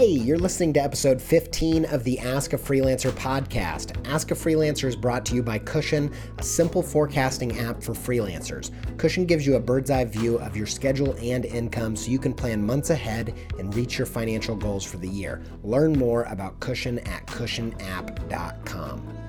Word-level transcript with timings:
Hey, 0.00 0.12
you're 0.12 0.38
listening 0.38 0.72
to 0.72 0.82
episode 0.82 1.20
15 1.20 1.84
of 1.84 2.04
the 2.04 2.18
Ask 2.20 2.54
a 2.54 2.56
Freelancer 2.56 3.10
podcast. 3.10 3.94
Ask 4.08 4.30
a 4.30 4.34
Freelancer 4.34 4.88
is 4.88 4.96
brought 4.96 5.26
to 5.26 5.34
you 5.34 5.42
by 5.42 5.58
Cushion, 5.58 6.10
a 6.38 6.42
simple 6.42 6.82
forecasting 6.82 7.58
app 7.58 7.82
for 7.82 7.92
freelancers. 7.92 8.70
Cushion 8.96 9.26
gives 9.26 9.46
you 9.46 9.56
a 9.56 9.60
bird's 9.60 9.90
eye 9.90 10.06
view 10.06 10.38
of 10.38 10.56
your 10.56 10.66
schedule 10.66 11.14
and 11.20 11.44
income 11.44 11.96
so 11.96 12.10
you 12.10 12.18
can 12.18 12.32
plan 12.32 12.64
months 12.64 12.88
ahead 12.88 13.34
and 13.58 13.74
reach 13.74 13.98
your 13.98 14.06
financial 14.06 14.56
goals 14.56 14.86
for 14.86 14.96
the 14.96 15.06
year. 15.06 15.42
Learn 15.62 15.92
more 15.92 16.22
about 16.22 16.58
Cushion 16.60 17.00
at 17.00 17.26
cushionapp.com. 17.26 19.19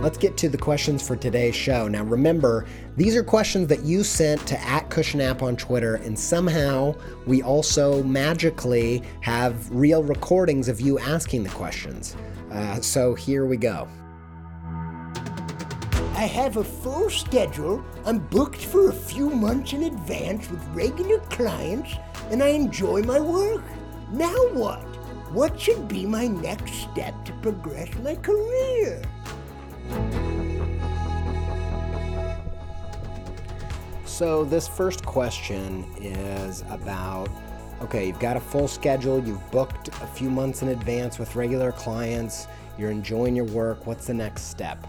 Let's 0.00 0.16
get 0.16 0.36
to 0.36 0.48
the 0.48 0.56
questions 0.56 1.04
for 1.04 1.16
today's 1.16 1.56
show. 1.56 1.88
Now, 1.88 2.04
remember, 2.04 2.66
these 2.96 3.16
are 3.16 3.24
questions 3.24 3.66
that 3.66 3.82
you 3.82 4.04
sent 4.04 4.46
to 4.46 4.60
at 4.60 4.88
Cushion 4.90 5.20
App 5.20 5.42
on 5.42 5.56
Twitter, 5.56 5.96
and 5.96 6.16
somehow 6.16 6.94
we 7.26 7.42
also 7.42 8.04
magically 8.04 9.02
have 9.22 9.68
real 9.72 10.04
recordings 10.04 10.68
of 10.68 10.80
you 10.80 11.00
asking 11.00 11.42
the 11.42 11.50
questions. 11.50 12.16
Uh, 12.52 12.80
so 12.80 13.12
here 13.14 13.44
we 13.44 13.56
go. 13.56 13.88
I 16.14 16.26
have 16.26 16.58
a 16.58 16.64
full 16.64 17.10
schedule. 17.10 17.84
I'm 18.04 18.18
booked 18.18 18.64
for 18.64 18.90
a 18.90 18.94
few 18.94 19.30
months 19.30 19.72
in 19.72 19.82
advance 19.82 20.48
with 20.48 20.64
regular 20.68 21.18
clients, 21.22 21.96
and 22.30 22.40
I 22.40 22.48
enjoy 22.48 23.02
my 23.02 23.18
work. 23.18 23.64
Now 24.12 24.36
what? 24.52 24.84
What 25.32 25.60
should 25.60 25.88
be 25.88 26.06
my 26.06 26.28
next 26.28 26.72
step 26.74 27.24
to 27.24 27.32
progress 27.42 27.92
my 27.98 28.14
career? 28.14 29.02
So, 34.04 34.44
this 34.44 34.66
first 34.66 35.06
question 35.06 35.84
is 36.00 36.62
about 36.70 37.28
okay, 37.82 38.08
you've 38.08 38.18
got 38.18 38.36
a 38.36 38.40
full 38.40 38.66
schedule, 38.66 39.22
you've 39.24 39.50
booked 39.50 39.88
a 39.88 40.06
few 40.08 40.28
months 40.28 40.62
in 40.62 40.68
advance 40.68 41.18
with 41.18 41.36
regular 41.36 41.70
clients, 41.70 42.48
you're 42.76 42.90
enjoying 42.90 43.36
your 43.36 43.44
work. 43.44 43.86
What's 43.86 44.06
the 44.06 44.14
next 44.14 44.50
step? 44.50 44.84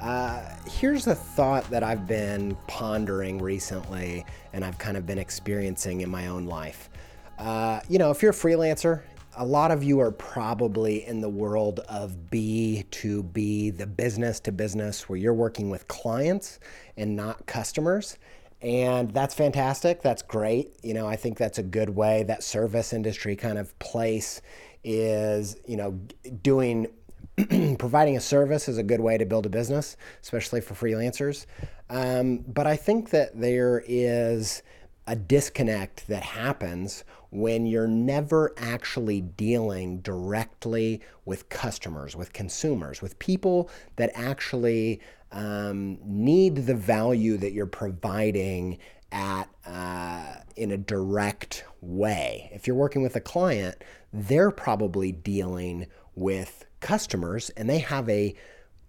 Uh, 0.00 0.42
here's 0.66 1.06
a 1.06 1.14
thought 1.14 1.68
that 1.70 1.82
I've 1.82 2.06
been 2.06 2.56
pondering 2.66 3.38
recently 3.38 4.26
and 4.52 4.64
I've 4.64 4.76
kind 4.76 4.96
of 4.96 5.06
been 5.06 5.18
experiencing 5.18 6.02
in 6.02 6.10
my 6.10 6.26
own 6.26 6.44
life. 6.44 6.90
Uh, 7.38 7.80
you 7.88 7.98
know, 7.98 8.10
if 8.10 8.20
you're 8.20 8.32
a 8.32 8.34
freelancer, 8.34 9.02
a 9.36 9.44
lot 9.44 9.70
of 9.70 9.84
you 9.84 10.00
are 10.00 10.10
probably 10.10 11.06
in 11.06 11.20
the 11.20 11.28
world 11.28 11.80
of 11.88 12.16
B2B, 12.30 13.76
the 13.76 13.86
business 13.86 14.40
to 14.40 14.52
business, 14.52 15.08
where 15.08 15.18
you're 15.18 15.34
working 15.34 15.68
with 15.68 15.86
clients 15.88 16.58
and 16.96 17.14
not 17.14 17.46
customers. 17.46 18.18
And 18.62 19.12
that's 19.12 19.34
fantastic. 19.34 20.00
That's 20.00 20.22
great. 20.22 20.76
You 20.82 20.94
know, 20.94 21.06
I 21.06 21.16
think 21.16 21.36
that's 21.36 21.58
a 21.58 21.62
good 21.62 21.90
way. 21.90 22.22
That 22.22 22.42
service 22.42 22.92
industry 22.92 23.36
kind 23.36 23.58
of 23.58 23.78
place 23.78 24.40
is, 24.82 25.56
you 25.66 25.76
know, 25.76 26.00
doing 26.42 26.88
providing 27.78 28.16
a 28.16 28.20
service 28.20 28.68
is 28.68 28.78
a 28.78 28.82
good 28.82 29.00
way 29.00 29.18
to 29.18 29.26
build 29.26 29.44
a 29.44 29.50
business, 29.50 29.98
especially 30.22 30.62
for 30.62 30.74
freelancers. 30.74 31.44
Um, 31.90 32.38
but 32.38 32.66
I 32.66 32.76
think 32.76 33.10
that 33.10 33.38
there 33.38 33.84
is 33.86 34.62
a 35.06 35.14
disconnect 35.14 36.08
that 36.08 36.22
happens 36.22 37.04
when 37.30 37.66
you're 37.66 37.88
never 37.88 38.52
actually 38.56 39.20
dealing 39.20 40.00
directly 40.00 41.00
with 41.24 41.48
customers, 41.48 42.16
with 42.16 42.32
consumers, 42.32 43.02
with 43.02 43.18
people 43.18 43.70
that 43.96 44.10
actually 44.14 45.00
um, 45.32 45.98
need 46.04 46.66
the 46.66 46.74
value 46.74 47.36
that 47.36 47.52
you're 47.52 47.66
providing 47.66 48.78
at 49.12 49.48
uh, 49.66 50.36
in 50.56 50.70
a 50.70 50.76
direct 50.76 51.64
way. 51.80 52.50
If 52.52 52.66
you're 52.66 52.76
working 52.76 53.02
with 53.02 53.16
a 53.16 53.20
client, 53.20 53.82
they're 54.12 54.50
probably 54.50 55.12
dealing 55.12 55.86
with 56.14 56.64
customers 56.80 57.50
and 57.50 57.68
they 57.68 57.78
have 57.78 58.08
a 58.08 58.34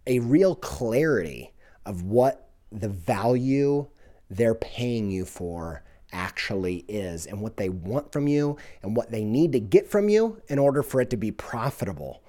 a 0.05 0.19
real 0.19 0.55
clarity 0.55 1.53
of 1.85 2.03
what 2.03 2.49
the 2.71 2.87
value 2.87 3.87
they're 4.29 4.55
paying 4.55 5.09
you 5.11 5.25
for 5.25 5.83
actually 6.17 6.77
is 6.87 7.27
and 7.27 7.39
what 7.39 7.57
they 7.57 7.69
want 7.69 8.11
from 8.11 8.27
you 8.27 8.57
and 8.81 8.95
what 8.95 9.11
they 9.11 9.23
need 9.23 9.51
to 9.51 9.59
get 9.59 9.87
from 9.87 10.09
you 10.09 10.41
in 10.47 10.57
order 10.57 10.81
for 10.81 10.99
it 10.99 11.11
to 11.11 11.17
be 11.17 11.31
profitable. 11.31 12.23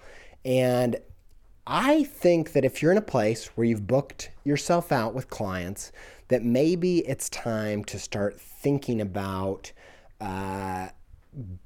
And 0.44 0.96
I 1.66 2.04
think 2.04 2.52
that 2.52 2.64
if 2.64 2.82
you're 2.82 2.92
in 2.92 2.98
a 2.98 3.02
place 3.02 3.46
where 3.54 3.66
you've 3.66 3.86
booked 3.86 4.30
yourself 4.44 4.92
out 4.92 5.14
with 5.14 5.30
clients, 5.30 5.90
that 6.28 6.44
maybe 6.44 6.98
it's 7.00 7.30
time 7.30 7.82
to 7.84 7.98
start 7.98 8.38
thinking 8.38 9.00
about 9.00 9.72
uh, 10.20 10.88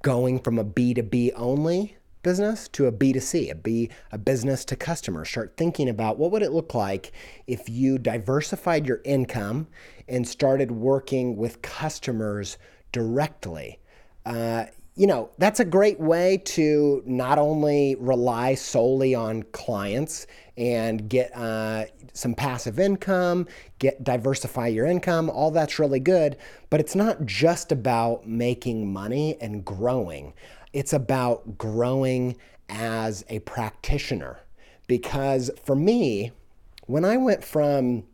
going 0.03 0.38
from 0.38 0.59
a 0.59 0.65
B2B 0.65 1.32
only 1.34 1.97
business 2.22 2.69
to 2.69 2.87
a 2.87 2.93
B2C, 2.93 3.50
a 3.50 3.55
B 3.55 3.91
a 4.10 4.19
business 4.19 4.65
to 4.66 4.77
customer. 4.77 5.25
Start 5.25 5.55
thinking 5.56 5.88
about 5.88 6.19
what 6.19 6.31
would 6.31 6.43
it 6.43 6.53
look 6.53 6.75
like 6.75 7.12
if 7.47 7.69
you 7.69 7.99
diversified 7.99 8.87
your 8.87 9.00
income 9.05 9.66
and 10.09 10.27
started 10.27 10.71
working 10.71 11.37
with 11.37 11.62
customers 11.62 12.59
directly. 12.93 13.78
Uh, 14.25 14.66
you 14.94 15.06
know, 15.06 15.31
that's 15.38 15.59
a 15.59 15.65
great 15.65 15.99
way 15.99 16.37
to 16.37 17.03
not 17.06 17.38
only 17.38 17.97
rely 17.99 18.55
solely 18.55 19.15
on 19.15 19.43
clients 19.44 20.27
and 20.59 21.09
get 21.09 21.34
uh, 21.34 21.87
some 22.12 22.34
passive 22.34 22.78
income, 22.78 23.47
get 23.78 24.05
diversify 24.05 24.66
your 24.66 24.84
income, 24.84 25.31
all 25.31 25.50
that's 25.50 25.78
really 25.78 26.00
good, 26.00 26.37
but 26.69 26.78
it's 26.78 26.94
not 26.94 27.25
just 27.25 27.72
about 27.72 28.27
making 28.27 28.93
money 28.93 29.38
and 29.41 29.65
growing. 29.65 30.34
It's 30.72 30.93
about 30.93 31.59
growing 31.59 32.37
as 32.69 33.25
a 33.28 33.41
practitioner. 33.41 34.41
Because 34.87 35.50
for 35.65 35.77
me, 35.77 36.33
when 36.87 37.05
I 37.05 37.16
went 37.16 37.44
from 37.44 38.05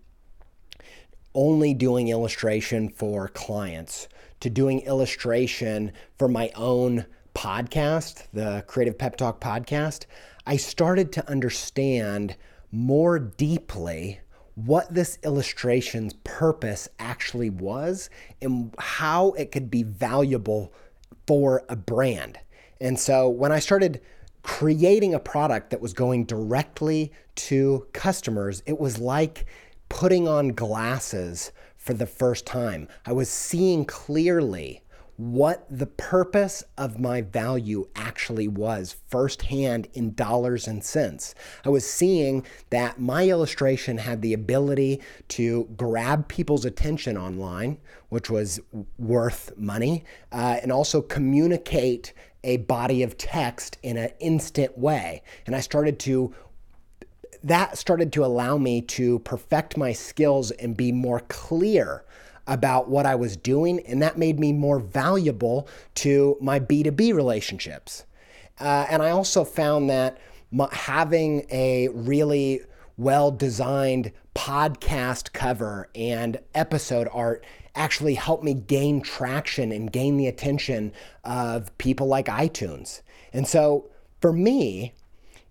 only 1.35 1.75
doing 1.75 2.09
illustration 2.09 2.89
for 2.89 3.29
clients 3.29 4.09
to 4.41 4.51
doing 4.51 4.81
illustration 4.81 5.93
for 6.19 6.29
my 6.29 6.51
own 6.55 7.07
podcast, 7.35 8.27
the 8.33 8.65
Creative 8.67 8.99
Pep 8.99 9.17
Talk 9.17 9.41
podcast, 9.41 10.07
I 10.47 10.57
started 10.57 11.13
to 11.13 11.29
understand 11.31 12.37
more 12.73 13.19
deeply 13.19 14.21
what 14.55 14.93
this 14.93 15.19
illustration's 15.23 16.15
purpose 16.25 16.89
actually 16.99 17.51
was 17.51 18.11
and 18.43 18.75
how 18.79 19.31
it 19.33 19.53
could 19.53 19.71
be 19.71 19.85
valuable 19.85 20.73
for 21.27 21.63
a 21.69 21.77
brand. 21.77 22.39
And 22.81 22.99
so 22.99 23.29
when 23.29 23.53
I 23.53 23.59
started 23.59 24.01
creating 24.43 25.15
a 25.15 25.19
product 25.19 25.71
that 25.71 25.81
was 25.81 25.93
going 25.93 26.25
directly 26.25 27.13
to 27.35 27.87
customers, 27.93 28.63
it 28.67 28.79
was 28.79 28.99
like 28.99 29.47
putting 29.89 30.29
on 30.29 30.49
glasses 30.49 31.53
for 31.77 31.95
the 31.95 32.07
first 32.07 32.47
time. 32.47 32.89
I 33.07 33.13
was 33.13 33.29
seeing 33.29 33.85
clearly 33.85 34.83
what 35.19 35.67
the 35.69 35.87
purpose 35.87 36.63
of 36.77 37.01
my 37.01 37.21
value 37.21 37.89
actually 37.97 38.47
was 38.47 38.95
firsthand 39.09 39.89
in 39.93 40.15
dollars 40.15 40.69
and 40.69 40.85
cents. 40.85 41.35
I 41.65 41.71
was 41.71 41.85
seeing 41.85 42.47
that 42.71 43.01
my 43.01 43.29
illustration 43.29 43.99
had 43.99 44.23
the 44.23 44.33
ability 44.33 45.01
to 45.29 45.69
grab 45.77 46.29
people's 46.29 46.65
attention 46.65 47.19
online, 47.19 47.79
which 48.11 48.31
was 48.31 48.61
worth 48.97 49.53
money, 49.57 50.05
uh, 50.31 50.59
and 50.63 50.71
also 50.71 51.03
communicate 51.03 52.13
a 52.45 52.59
body 52.59 53.03
of 53.03 53.19
text 53.19 53.79
in 53.83 53.97
an 53.97 54.11
instant 54.21 54.79
way. 54.79 55.23
And 55.47 55.57
I 55.57 55.61
started 55.61 55.99
to 56.01 56.35
that 57.45 57.79
started 57.79 58.13
to 58.13 58.25
allow 58.25 58.59
me 58.59 58.81
to 58.81 59.21
perfect 59.21 59.77
my 59.77 59.93
skills 59.93 60.51
and 60.51 60.77
be 60.77 60.91
more 60.91 61.21
clear 61.29 62.05
about 62.49 62.89
what 62.89 63.07
I 63.07 63.15
was 63.15 63.37
doing. 63.37 63.81
And 63.87 64.03
that 64.03 64.19
made 64.19 64.41
me 64.41 64.53
more 64.53 64.81
valuable 64.81 65.69
to 65.97 66.37
my 66.41 66.59
B2B 66.59 67.15
relationships. 67.15 68.05
Uh, 68.59 68.87
and 68.91 69.03
I 69.03 69.11
also 69.11 69.45
found 69.45 69.89
that 69.91 70.19
my, 70.51 70.69
having 70.73 71.47
a 71.51 71.89
really 71.89 72.63
well 72.97 73.31
designed 73.31 74.11
podcast 74.35 75.33
cover 75.33 75.89
and 75.95 76.39
episode 76.55 77.09
art 77.13 77.45
actually 77.75 78.15
helped 78.15 78.45
me 78.45 78.55
gain 78.55 79.01
traction 79.01 79.73
and 79.73 79.93
gain 79.93 80.17
the 80.17 80.27
attention 80.27 80.93
of 81.25 81.77
people 81.79 82.07
like 82.07 82.27
iTunes. 82.27 83.03
And 83.33 83.47
so 83.47 83.91
for 84.21 84.33
me, 84.33 84.95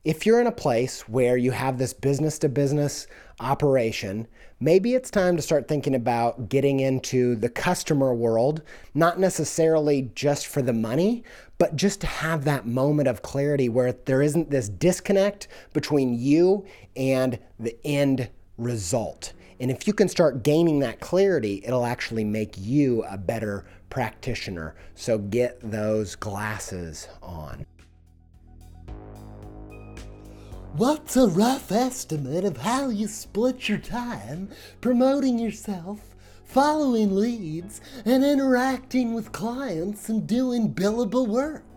if 0.04 0.26
you're 0.26 0.40
in 0.40 0.48
a 0.48 0.52
place 0.52 1.02
where 1.10 1.36
you 1.36 1.52
have 1.52 1.78
this 1.78 1.94
business 1.94 2.40
to 2.40 2.50
business 2.50 3.08
operation, 3.40 4.28
maybe 4.60 4.94
it's 4.94 5.12
time 5.12 5.36
to 5.36 5.42
start 5.42 5.68
thinking 5.68 5.96
about 5.96 6.48
getting 6.50 6.80
into 6.80 7.36
the 7.36 7.50
customer 7.50 8.14
world, 8.14 8.62
not 8.94 9.20
necessarily 9.20 10.10
just 10.16 10.48
for 10.48 10.62
the 10.62 10.74
money, 10.74 11.24
but 11.58 11.76
just 11.76 12.00
to 12.02 12.08
have 12.08 12.46
that 12.46 12.66
moment 12.66 13.10
of 13.10 13.22
clarity 13.22 13.68
where 13.68 13.92
there 13.92 14.22
isn't 14.22 14.50
this 14.50 14.70
disconnect 14.70 15.50
between 15.74 16.18
you 16.18 16.66
and 16.96 17.38
the 17.60 17.78
end 17.86 18.30
result. 18.58 19.34
And 19.60 19.72
if 19.72 19.88
you 19.88 19.94
can 19.94 20.08
start 20.08 20.44
gaining 20.44 20.80
that 20.80 21.00
clarity, 21.00 21.62
it'll 21.66 21.86
actually 21.86 22.24
make 22.24 22.56
you 22.58 23.04
a 23.04 23.18
better 23.18 23.66
practitioner. 23.90 24.76
So 24.96 25.18
get 25.18 25.60
those 25.62 26.16
glasses 26.16 27.08
on. 27.22 27.66
What's 30.74 31.18
a 31.18 31.28
rough 31.28 31.72
estimate 31.72 32.46
of 32.46 32.58
how 32.58 32.90
you 32.90 33.08
split 33.08 33.68
your 33.68 33.80
time 33.80 34.50
promoting 34.80 35.40
yourself, 35.40 36.16
following 36.44 37.16
leads, 37.16 37.82
and 38.06 38.24
interacting 38.24 39.16
with 39.16 39.32
clients 39.32 40.08
and 40.08 40.28
doing 40.28 40.76
billable 40.76 41.28
work? 41.28 41.77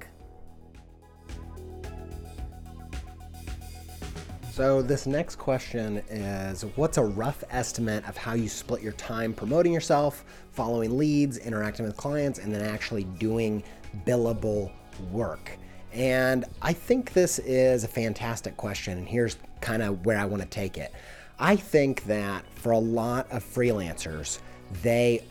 So, 4.60 4.82
this 4.82 5.06
next 5.06 5.36
question 5.36 6.02
is 6.10 6.66
What's 6.76 6.98
a 6.98 7.02
rough 7.02 7.42
estimate 7.48 8.06
of 8.06 8.18
how 8.18 8.34
you 8.34 8.46
split 8.46 8.82
your 8.82 8.92
time 8.92 9.32
promoting 9.32 9.72
yourself, 9.72 10.22
following 10.52 10.98
leads, 10.98 11.38
interacting 11.38 11.86
with 11.86 11.96
clients, 11.96 12.38
and 12.38 12.54
then 12.54 12.60
actually 12.60 13.04
doing 13.04 13.62
billable 14.06 14.70
work? 15.10 15.56
And 15.94 16.44
I 16.60 16.74
think 16.74 17.14
this 17.14 17.38
is 17.38 17.84
a 17.84 17.88
fantastic 17.88 18.58
question, 18.58 18.98
and 18.98 19.08
here's 19.08 19.38
kind 19.62 19.82
of 19.82 20.04
where 20.04 20.18
I 20.18 20.26
want 20.26 20.42
to 20.42 20.48
take 20.50 20.76
it. 20.76 20.92
I 21.38 21.56
think 21.56 22.04
that 22.04 22.44
for 22.54 22.72
a 22.72 22.78
lot 22.78 23.32
of 23.32 23.42
freelancers, 23.42 24.40
they 24.82 25.24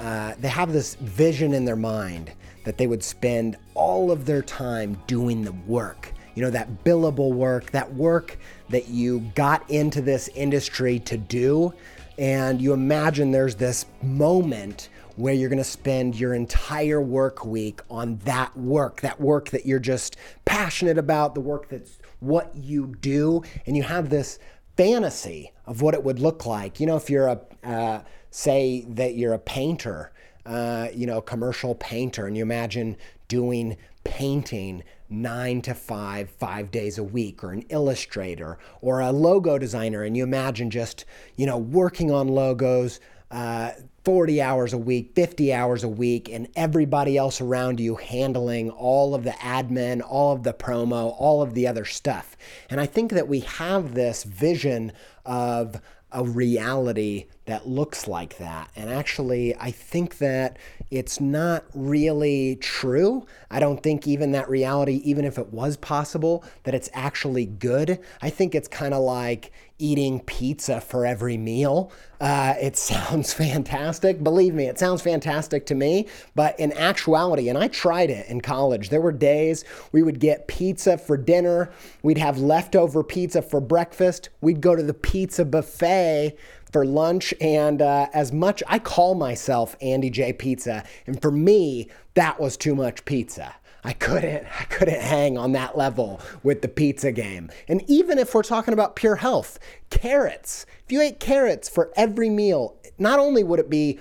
uh, 0.00 0.34
they 0.40 0.48
have 0.48 0.72
this 0.72 0.96
vision 0.96 1.54
in 1.54 1.64
their 1.64 1.76
mind 1.76 2.32
that 2.64 2.76
they 2.76 2.88
would 2.88 3.04
spend 3.04 3.56
all 3.74 4.10
of 4.10 4.26
their 4.26 4.42
time 4.42 5.00
doing 5.06 5.44
the 5.44 5.52
work 5.52 6.12
you 6.34 6.42
know, 6.42 6.50
that 6.50 6.84
billable 6.84 7.32
work, 7.32 7.70
that 7.70 7.92
work 7.94 8.38
that 8.68 8.88
you 8.88 9.20
got 9.34 9.68
into 9.70 10.00
this 10.00 10.28
industry 10.28 10.98
to 11.00 11.16
do. 11.16 11.72
And 12.18 12.60
you 12.60 12.72
imagine 12.72 13.30
there's 13.30 13.56
this 13.56 13.86
moment 14.02 14.88
where 15.16 15.34
you're 15.34 15.48
going 15.48 15.58
to 15.58 15.64
spend 15.64 16.18
your 16.18 16.34
entire 16.34 17.00
work 17.00 17.44
week 17.44 17.80
on 17.88 18.16
that 18.24 18.56
work, 18.56 19.00
that 19.02 19.20
work 19.20 19.50
that 19.50 19.64
you're 19.64 19.78
just 19.78 20.16
passionate 20.44 20.98
about, 20.98 21.34
the 21.34 21.40
work 21.40 21.68
that's 21.68 21.98
what 22.20 22.54
you 22.56 22.96
do. 23.00 23.42
And 23.66 23.76
you 23.76 23.84
have 23.84 24.10
this 24.10 24.38
fantasy 24.76 25.52
of 25.66 25.82
what 25.82 25.94
it 25.94 26.02
would 26.02 26.18
look 26.18 26.46
like. 26.46 26.80
You 26.80 26.86
know, 26.86 26.96
if 26.96 27.08
you're 27.08 27.28
a, 27.28 27.40
uh, 27.62 28.02
say 28.30 28.84
that 28.88 29.14
you're 29.14 29.34
a 29.34 29.38
painter, 29.38 30.12
uh, 30.46 30.88
you 30.92 31.06
know, 31.06 31.20
commercial 31.20 31.76
painter, 31.76 32.26
and 32.26 32.36
you 32.36 32.42
imagine 32.42 32.96
doing 33.28 33.76
painting 34.02 34.82
nine 35.08 35.62
to 35.62 35.74
five, 35.74 36.30
five 36.30 36.70
days 36.70 36.98
a 36.98 37.04
week, 37.04 37.44
or 37.44 37.52
an 37.52 37.62
illustrator, 37.68 38.58
or 38.80 39.00
a 39.00 39.12
logo 39.12 39.58
designer, 39.58 40.02
and 40.02 40.16
you 40.16 40.24
imagine 40.24 40.70
just, 40.70 41.04
you 41.36 41.46
know, 41.46 41.58
working 41.58 42.10
on 42.10 42.28
logos 42.28 43.00
uh, 43.30 43.72
40 44.04 44.42
hours 44.42 44.72
a 44.74 44.78
week, 44.78 45.12
50 45.14 45.52
hours 45.52 45.82
a 45.82 45.88
week, 45.88 46.28
and 46.28 46.46
everybody 46.56 47.16
else 47.16 47.40
around 47.40 47.80
you 47.80 47.96
handling 47.96 48.70
all 48.70 49.14
of 49.14 49.24
the 49.24 49.30
admin, 49.32 50.02
all 50.06 50.34
of 50.34 50.42
the 50.42 50.52
promo, 50.52 51.14
all 51.18 51.40
of 51.40 51.54
the 51.54 51.66
other 51.66 51.86
stuff. 51.86 52.36
And 52.68 52.80
I 52.80 52.86
think 52.86 53.12
that 53.12 53.26
we 53.26 53.40
have 53.40 53.94
this 53.94 54.24
vision 54.24 54.92
of 55.24 55.80
a 56.12 56.22
reality 56.22 57.26
that 57.46 57.68
looks 57.68 58.08
like 58.08 58.38
that. 58.38 58.70
And 58.74 58.90
actually, 58.90 59.54
I 59.56 59.70
think 59.70 60.18
that 60.18 60.58
it's 60.90 61.20
not 61.20 61.64
really 61.74 62.56
true. 62.56 63.26
I 63.50 63.60
don't 63.60 63.82
think 63.82 64.06
even 64.06 64.32
that 64.32 64.48
reality, 64.48 65.02
even 65.04 65.24
if 65.24 65.38
it 65.38 65.52
was 65.52 65.76
possible, 65.76 66.44
that 66.62 66.74
it's 66.74 66.88
actually 66.94 67.46
good. 67.46 67.98
I 68.22 68.30
think 68.30 68.54
it's 68.54 68.68
kind 68.68 68.94
of 68.94 69.02
like 69.02 69.52
eating 69.78 70.20
pizza 70.20 70.80
for 70.80 71.04
every 71.04 71.36
meal. 71.36 71.92
Uh, 72.20 72.54
it 72.60 72.76
sounds 72.78 73.34
fantastic. 73.34 74.22
Believe 74.22 74.54
me, 74.54 74.66
it 74.66 74.78
sounds 74.78 75.02
fantastic 75.02 75.66
to 75.66 75.74
me. 75.74 76.06
But 76.34 76.58
in 76.58 76.72
actuality, 76.72 77.50
and 77.50 77.58
I 77.58 77.68
tried 77.68 78.08
it 78.08 78.26
in 78.28 78.40
college, 78.40 78.88
there 78.88 79.02
were 79.02 79.12
days 79.12 79.64
we 79.92 80.02
would 80.02 80.18
get 80.18 80.48
pizza 80.48 80.96
for 80.96 81.18
dinner, 81.18 81.70
we'd 82.02 82.18
have 82.18 82.38
leftover 82.38 83.02
pizza 83.02 83.42
for 83.42 83.60
breakfast, 83.60 84.30
we'd 84.40 84.62
go 84.62 84.74
to 84.74 84.82
the 84.82 84.94
pizza 84.94 85.44
buffet 85.44 86.38
for 86.74 86.84
lunch. 86.84 87.32
And 87.40 87.80
uh, 87.80 88.08
as 88.12 88.32
much, 88.32 88.60
I 88.66 88.80
call 88.80 89.14
myself 89.14 89.76
Andy 89.80 90.10
J 90.10 90.32
Pizza. 90.32 90.82
And 91.06 91.22
for 91.22 91.30
me, 91.30 91.88
that 92.14 92.40
was 92.40 92.56
too 92.56 92.74
much 92.74 93.04
pizza. 93.04 93.54
I 93.84 93.92
couldn't, 93.92 94.44
I 94.60 94.64
couldn't 94.64 95.00
hang 95.00 95.38
on 95.38 95.52
that 95.52 95.78
level 95.78 96.20
with 96.42 96.62
the 96.62 96.68
pizza 96.68 97.12
game. 97.12 97.48
And 97.68 97.88
even 97.88 98.18
if 98.18 98.34
we're 98.34 98.42
talking 98.42 98.74
about 98.74 98.96
pure 98.96 99.14
health, 99.14 99.60
carrots, 99.90 100.66
if 100.84 100.90
you 100.90 101.00
ate 101.00 101.20
carrots 101.20 101.68
for 101.68 101.92
every 101.94 102.28
meal, 102.28 102.74
not 102.98 103.20
only 103.20 103.44
would 103.44 103.60
it 103.60 103.70
be 103.70 104.00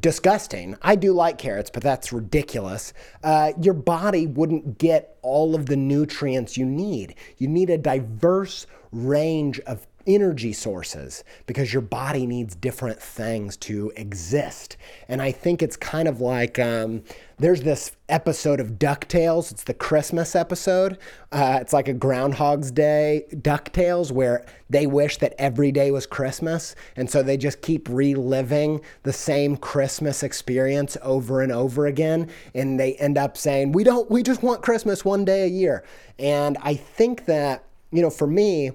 disgusting. 0.00 0.76
I 0.82 0.96
do 0.96 1.12
like 1.12 1.38
carrots, 1.38 1.70
but 1.70 1.82
that's 1.82 2.12
ridiculous. 2.12 2.92
Uh, 3.22 3.52
your 3.60 3.74
body 3.74 4.26
wouldn't 4.26 4.78
get 4.78 5.16
all 5.22 5.54
of 5.54 5.66
the 5.66 5.76
nutrients 5.76 6.56
you 6.58 6.66
need. 6.66 7.14
You 7.38 7.46
need 7.46 7.70
a 7.70 7.78
diverse 7.78 8.66
range 8.92 9.60
of 9.60 9.86
energy 10.08 10.54
sources 10.54 11.22
because 11.46 11.72
your 11.72 11.82
body 11.82 12.26
needs 12.26 12.56
different 12.56 13.00
things 13.00 13.56
to 13.58 13.92
exist. 13.94 14.78
And 15.06 15.20
I 15.20 15.30
think 15.30 15.62
it's 15.62 15.76
kind 15.76 16.08
of 16.08 16.20
like 16.20 16.58
um, 16.58 17.04
there's 17.38 17.62
this 17.62 17.92
episode 18.08 18.58
of 18.58 18.78
DuckTales. 18.78 19.52
It's 19.52 19.64
the 19.64 19.74
Christmas 19.74 20.34
episode. 20.34 20.98
Uh, 21.30 21.58
it's 21.60 21.74
like 21.74 21.86
a 21.86 21.92
Groundhog's 21.92 22.70
Day 22.70 23.26
DuckTales 23.30 24.10
where 24.10 24.46
they 24.70 24.86
wish 24.86 25.18
that 25.18 25.34
every 25.38 25.70
day 25.70 25.90
was 25.90 26.06
Christmas. 26.06 26.74
And 26.96 27.08
so 27.08 27.22
they 27.22 27.36
just 27.36 27.60
keep 27.60 27.88
reliving 27.88 28.80
the 29.02 29.12
same 29.12 29.56
Christmas 29.58 30.22
experience 30.22 30.96
over 31.02 31.42
and 31.42 31.52
over 31.52 31.86
again. 31.86 32.30
And 32.54 32.80
they 32.80 32.94
end 32.94 33.18
up 33.18 33.36
saying, 33.36 33.72
We 33.72 33.84
don't, 33.84 34.10
we 34.10 34.22
just 34.22 34.42
want 34.42 34.62
Christmas 34.62 35.04
one 35.04 35.26
day 35.26 35.44
a 35.44 35.48
year. 35.48 35.84
And 36.18 36.56
I 36.62 36.74
think 36.74 37.26
that, 37.26 37.64
you 37.92 38.00
know, 38.00 38.10
for 38.10 38.26
me, 38.26 38.72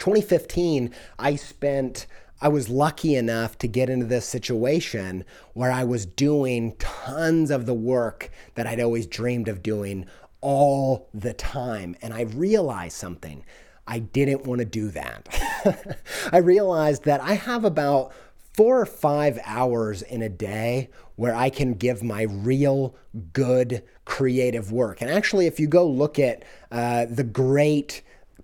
2015, 0.00 0.92
I 1.18 1.36
spent 1.36 2.06
I 2.42 2.48
was 2.48 2.70
lucky 2.70 3.16
enough 3.16 3.58
to 3.58 3.68
get 3.68 3.90
into 3.90 4.06
this 4.06 4.24
situation 4.24 5.24
where 5.52 5.70
I 5.70 5.84
was 5.84 6.06
doing 6.06 6.74
tons 6.78 7.50
of 7.50 7.66
the 7.66 7.74
work 7.74 8.30
that 8.54 8.66
I'd 8.66 8.80
always 8.80 9.06
dreamed 9.06 9.46
of 9.46 9.62
doing 9.62 10.06
all 10.40 11.08
the 11.12 11.34
time. 11.34 11.96
And 12.00 12.14
I 12.14 12.22
realized 12.22 12.96
something. 12.96 13.44
I 13.86 13.98
didn't 13.98 14.46
want 14.46 14.60
to 14.60 14.64
do 14.64 14.88
that. 14.90 15.98
I 16.32 16.38
realized 16.38 17.04
that 17.04 17.20
I 17.20 17.34
have 17.34 17.64
about 17.64 18.12
four 18.54 18.80
or 18.80 18.86
five 18.86 19.38
hours 19.44 20.00
in 20.00 20.22
a 20.22 20.28
day 20.30 20.88
where 21.16 21.34
I 21.34 21.50
can 21.50 21.74
give 21.74 22.02
my 22.02 22.22
real 22.22 22.94
good 23.34 23.82
creative 24.06 24.72
work. 24.72 25.02
And 25.02 25.10
actually, 25.10 25.46
if 25.46 25.60
you 25.60 25.66
go 25.66 25.86
look 25.86 26.18
at 26.18 26.44
uh, 26.70 27.04
the 27.04 27.24
great 27.24 28.00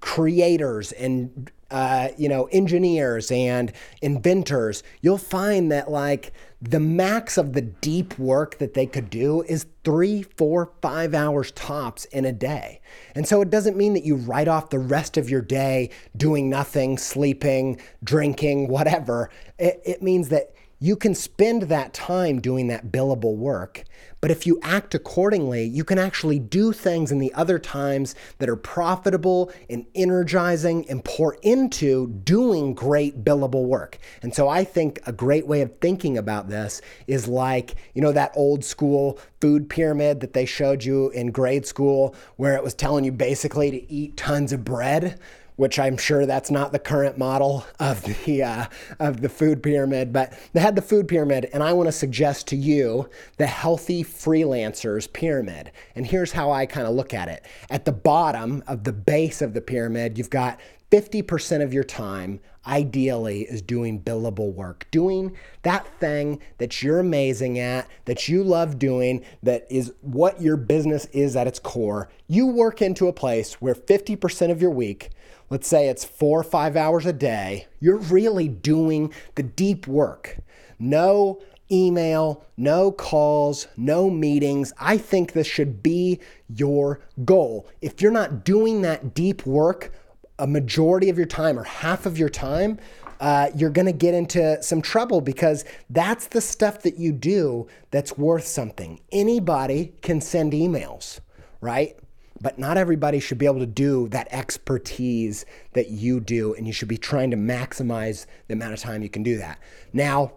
creators 0.07 0.93
and 0.93 1.51
uh, 1.73 2.09
you 2.17 2.29
know 2.29 2.45
engineers 2.53 3.33
and 3.33 3.73
inventors 4.01 4.85
you'll 5.01 5.19
find 5.19 5.73
that 5.73 5.91
like 5.91 6.33
the 6.63 6.79
max 6.79 7.37
of 7.37 7.55
the 7.55 7.61
deep 7.61 8.17
work 8.17 8.57
that 8.59 8.75
they 8.75 8.87
could 8.87 9.11
do 9.11 9.43
is 9.43 9.67
three 9.83 10.23
four 10.23 10.71
five 10.81 11.13
hours 11.13 11.51
tops 11.51 12.05
in 12.07 12.25
a 12.25 12.33
day. 12.33 12.81
And 13.17 13.27
so 13.27 13.41
it 13.43 13.51
doesn't 13.51 13.77
mean 13.77 13.95
that 13.95 14.05
you 14.05 14.15
write 14.15 14.47
off 14.47 14.71
the 14.71 14.79
rest 14.79 15.17
of 15.17 15.29
your 15.29 15.43
day 15.43 15.91
doing 16.17 16.49
nothing 16.49 16.99
sleeping 16.99 17.81
drinking 18.05 18.69
whatever. 18.69 19.29
It, 19.59 19.83
it 19.85 20.03
means 20.03 20.29
that 20.29 20.55
you 20.79 20.97
can 20.97 21.15
spend 21.15 21.63
that 21.63 21.93
time 21.93 22.41
doing 22.41 22.67
that 22.69 22.93
billable 22.93 23.37
work 23.37 23.85
but 24.27 24.33
if 24.33 24.45
you 24.45 24.59
act 24.63 24.93
accordingly, 24.95 25.65
you 25.65 25.85
can 25.85 25.99
actually 25.99 26.41
do 26.41 26.73
things 26.73 27.13
in 27.13 27.21
the 27.21 27.33
other 27.35 27.61
times 27.61 28.15
that 28.39 28.49
are 28.49 28.57
profitable 28.57 29.53
and 29.71 29.87
energizing 29.95 30.89
and 30.91 31.05
pour 31.05 31.35
into 31.43 32.09
doing 32.09 32.75
great 32.75 33.23
billable 33.23 33.67
work. 33.67 33.99
And 34.23 34.35
so 34.35 34.49
I 34.49 34.65
think 34.65 35.01
a 35.07 35.13
great 35.13 35.47
way 35.47 35.61
of 35.61 35.79
thinking 35.79 36.19
about 36.19 36.49
this 36.49 36.81
is 37.07 37.29
like, 37.29 37.77
you 37.95 38.03
know, 38.03 38.11
that 38.11 38.33
old 38.35 38.65
school 38.65 39.21
food 39.41 39.69
pyramid 39.69 40.21
that 40.21 40.33
they 40.33 40.45
showed 40.45 40.83
you 40.83 41.11
in 41.11 41.31
grade 41.31 41.67
school 41.67 42.15
where 42.37 42.57
it 42.57 42.65
was 42.65 42.75
telling 42.75 43.05
you 43.05 43.13
basically 43.13 43.71
to 43.71 43.93
eat 43.93 44.17
tons 44.17 44.53
of 44.53 44.65
bread 44.65 45.21
which 45.57 45.79
I'm 45.79 45.97
sure 45.97 46.27
that's 46.27 46.51
not 46.51 46.73
the 46.73 46.79
current 46.79 47.19
model 47.19 47.67
of 47.81 48.03
the 48.03 48.43
uh, 48.43 48.67
of 49.01 49.21
the 49.21 49.29
food 49.29 49.63
pyramid, 49.63 50.13
but 50.13 50.33
they 50.53 50.61
had 50.61 50.77
the 50.77 50.83
food 50.83 51.09
pyramid, 51.09 51.49
and 51.53 51.63
I 51.63 51.73
want 51.73 51.89
to 51.89 51.93
suggest 51.93 52.47
to 52.49 52.57
you 52.57 53.09
the 53.39 53.47
healthy 53.47 54.05
freelancers 54.05 55.13
pyramid. 55.13 55.73
And 55.95 56.07
here's 56.07 56.33
how 56.33 56.53
I 56.53 56.67
kind 56.67 56.87
of 56.87 56.95
look 56.95 57.15
at 57.15 57.29
it: 57.29 57.45
at 57.71 57.85
the 57.85 57.93
bottom 57.93 58.63
of 58.67 58.85
the 58.85 58.93
base 58.93 59.43
of 59.43 59.55
the 59.55 59.61
pyramid, 59.61 60.19
you've 60.19 60.31
got 60.31 60.61
50% 60.91 61.63
of 61.63 61.75
your 61.75 61.83
time 61.83 62.39
ideally 62.67 63.43
is 63.43 63.63
doing 63.63 64.01
billable 64.01 64.53
work, 64.53 64.87
doing 64.91 65.37
that 65.63 65.87
thing 65.99 66.41
that 66.59 66.83
you're 66.83 67.01
amazing 67.01 67.59
at, 67.59 67.89
that 68.05 68.29
you 68.29 68.43
love 68.43 68.79
doing, 68.79 69.25
that 69.43 69.67
is 69.71 69.93
what 70.01 70.41
your 70.41 70.57
business 70.57 71.07
is 71.07 71.37
at 71.37 71.47
its 71.47 71.59
core. 71.59 72.09
You 72.29 72.47
work 72.47 72.83
into 72.83 73.09
a 73.09 73.13
place 73.13 73.55
where 73.55 73.75
50% 73.75 74.51
of 74.51 74.61
your 74.61 74.71
week 74.71 75.11
let's 75.51 75.69
say 75.69 75.89
it's 75.89 76.05
four 76.05 76.41
or 76.41 76.45
five 76.45 76.77
hours 76.77 77.07
a 77.07 77.13
day, 77.13 77.67
you're 77.81 77.97
really 77.97 78.49
doing 78.49 79.13
the 79.35 79.43
deep 79.43 79.87
work. 79.87 80.39
No 80.79 81.41
email, 81.71 82.45
no 82.57 82.93
calls, 82.93 83.67
no 83.77 84.09
meetings. 84.11 84.73
I 84.79 84.99
think 84.99 85.33
this 85.33 85.47
should 85.47 85.83
be 85.83 86.21
your 86.49 87.01
goal. 87.25 87.69
If 87.81 88.01
you're 88.01 88.13
not 88.13 88.45
doing 88.45 88.83
that 88.83 89.15
deep 89.15 89.47
work, 89.47 89.93
a 90.39 90.47
majority 90.47 91.09
of 91.09 91.17
your 91.17 91.27
time 91.27 91.59
or 91.59 91.65
half 91.65 92.07
of 92.07 92.19
your 92.19 92.29
time, 92.29 92.79
uh, 93.21 93.51
you're 93.55 93.71
going 93.71 93.87
to 93.87 93.93
get 93.93 94.15
into 94.15 94.63
some 94.63 94.83
trouble 94.83 95.21
because 95.21 95.65
that's 95.89 96.27
the 96.29 96.41
stuff 96.41 96.83
that 96.83 96.99
you 96.99 97.13
do 97.13 97.67
that's 97.91 98.19
worth 98.19 98.47
something. 98.47 99.01
Anybody 99.11 99.95
can 100.03 100.21
send 100.21 100.53
emails, 100.53 101.21
right? 101.61 101.99
But 102.47 102.61
not 102.61 102.79
everybody 102.79 103.19
should 103.19 103.39
be 103.39 103.47
able 103.47 103.59
to 103.59 103.67
do 103.67 104.07
that 104.11 104.29
expertise 104.31 105.45
that 105.73 105.91
you 105.91 106.21
do, 106.21 106.55
and 106.55 106.65
you 106.65 106.73
should 106.73 106.87
be 106.87 106.97
trying 106.97 107.33
to 107.33 107.37
maximize 107.37 108.27
the 108.47 108.55
amount 108.55 108.73
of 108.73 108.79
time 108.79 109.03
you 109.03 109.09
can 109.09 109.25
do 109.25 109.37
that. 109.39 109.59
Now, 109.93 110.31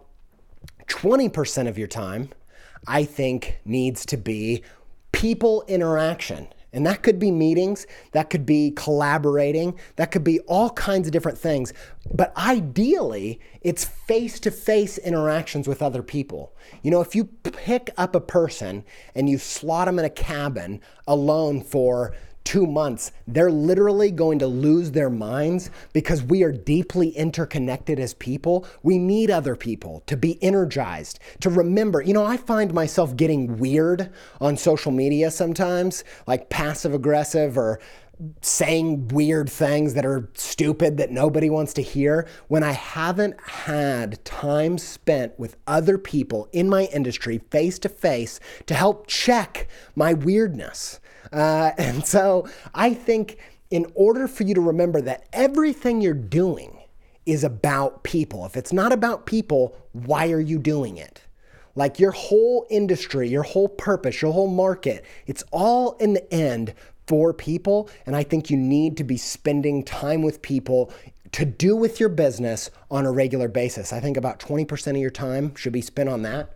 20% 0.88 1.68
of 1.68 1.78
your 1.78 1.86
time, 1.86 2.30
I 2.84 3.04
think, 3.04 3.60
needs 3.64 4.04
to 4.06 4.16
be 4.16 4.64
people 5.12 5.62
interaction. 5.68 6.48
And 6.72 6.86
that 6.86 7.02
could 7.02 7.18
be 7.18 7.30
meetings, 7.30 7.86
that 8.12 8.30
could 8.30 8.46
be 8.46 8.70
collaborating, 8.72 9.78
that 9.96 10.10
could 10.10 10.22
be 10.22 10.40
all 10.40 10.70
kinds 10.70 11.08
of 11.08 11.12
different 11.12 11.38
things. 11.38 11.72
But 12.12 12.36
ideally, 12.36 13.40
it's 13.60 13.84
face 13.84 14.38
to 14.40 14.50
face 14.50 14.98
interactions 14.98 15.66
with 15.66 15.82
other 15.82 16.02
people. 16.02 16.54
You 16.82 16.90
know, 16.90 17.00
if 17.00 17.14
you 17.14 17.24
pick 17.24 17.90
up 17.96 18.14
a 18.14 18.20
person 18.20 18.84
and 19.14 19.28
you 19.28 19.38
slot 19.38 19.86
them 19.86 19.98
in 19.98 20.04
a 20.04 20.10
cabin 20.10 20.80
alone 21.06 21.62
for 21.62 22.14
two 22.50 22.66
months, 22.66 23.12
they're 23.28 23.48
literally 23.48 24.10
going 24.10 24.36
to 24.36 24.46
lose 24.48 24.90
their 24.90 25.08
minds 25.08 25.70
because 25.92 26.20
we 26.20 26.42
are 26.42 26.50
deeply 26.50 27.10
interconnected 27.10 28.00
as 28.00 28.12
people. 28.14 28.66
We 28.82 28.98
need 28.98 29.30
other 29.30 29.54
people 29.54 30.02
to 30.06 30.16
be 30.16 30.36
energized, 30.42 31.20
to 31.42 31.48
remember. 31.48 32.02
You 32.02 32.12
know, 32.12 32.26
I 32.26 32.36
find 32.36 32.74
myself 32.74 33.14
getting 33.14 33.58
weird 33.58 34.10
on 34.40 34.56
social 34.56 34.90
media 34.90 35.30
sometimes, 35.30 36.02
like 36.26 36.50
passive 36.50 36.92
aggressive 36.92 37.56
or 37.56 37.78
saying 38.42 39.06
weird 39.06 39.48
things 39.48 39.94
that 39.94 40.04
are 40.04 40.28
stupid 40.34 40.96
that 40.96 41.12
nobody 41.12 41.50
wants 41.50 41.72
to 41.74 41.82
hear 41.82 42.26
when 42.48 42.64
I 42.64 42.72
haven't 42.72 43.40
had 43.42 44.24
time 44.24 44.76
spent 44.76 45.38
with 45.38 45.56
other 45.68 45.98
people 45.98 46.48
in 46.50 46.68
my 46.68 46.86
industry 46.86 47.42
face 47.52 47.78
to 47.78 47.88
face 47.88 48.40
to 48.66 48.74
help 48.74 49.06
check 49.06 49.68
my 49.94 50.14
weirdness. 50.14 50.98
Uh, 51.32 51.72
and 51.78 52.06
so 52.06 52.48
I 52.74 52.94
think 52.94 53.38
in 53.70 53.86
order 53.94 54.26
for 54.26 54.42
you 54.42 54.54
to 54.54 54.60
remember 54.60 55.00
that 55.02 55.26
everything 55.32 56.00
you're 56.00 56.14
doing 56.14 56.78
is 57.26 57.44
about 57.44 58.02
people, 58.02 58.44
if 58.46 58.56
it's 58.56 58.72
not 58.72 58.92
about 58.92 59.26
people, 59.26 59.76
why 59.92 60.30
are 60.32 60.40
you 60.40 60.58
doing 60.58 60.96
it? 60.96 61.22
Like 61.76 62.00
your 62.00 62.10
whole 62.10 62.66
industry, 62.68 63.28
your 63.28 63.44
whole 63.44 63.68
purpose, 63.68 64.20
your 64.20 64.32
whole 64.32 64.48
market, 64.48 65.04
it's 65.26 65.44
all 65.52 65.92
in 65.98 66.14
the 66.14 66.34
end 66.34 66.74
for 67.06 67.32
people. 67.32 67.88
And 68.06 68.16
I 68.16 68.22
think 68.22 68.50
you 68.50 68.56
need 68.56 68.96
to 68.96 69.04
be 69.04 69.16
spending 69.16 69.84
time 69.84 70.22
with 70.22 70.42
people 70.42 70.92
to 71.32 71.44
do 71.44 71.76
with 71.76 72.00
your 72.00 72.08
business 72.08 72.70
on 72.90 73.06
a 73.06 73.12
regular 73.12 73.48
basis. 73.48 73.92
I 73.92 74.00
think 74.00 74.16
about 74.16 74.40
20% 74.40 74.90
of 74.90 74.96
your 74.96 75.10
time 75.10 75.54
should 75.54 75.72
be 75.72 75.80
spent 75.80 76.08
on 76.08 76.22
that. 76.22 76.52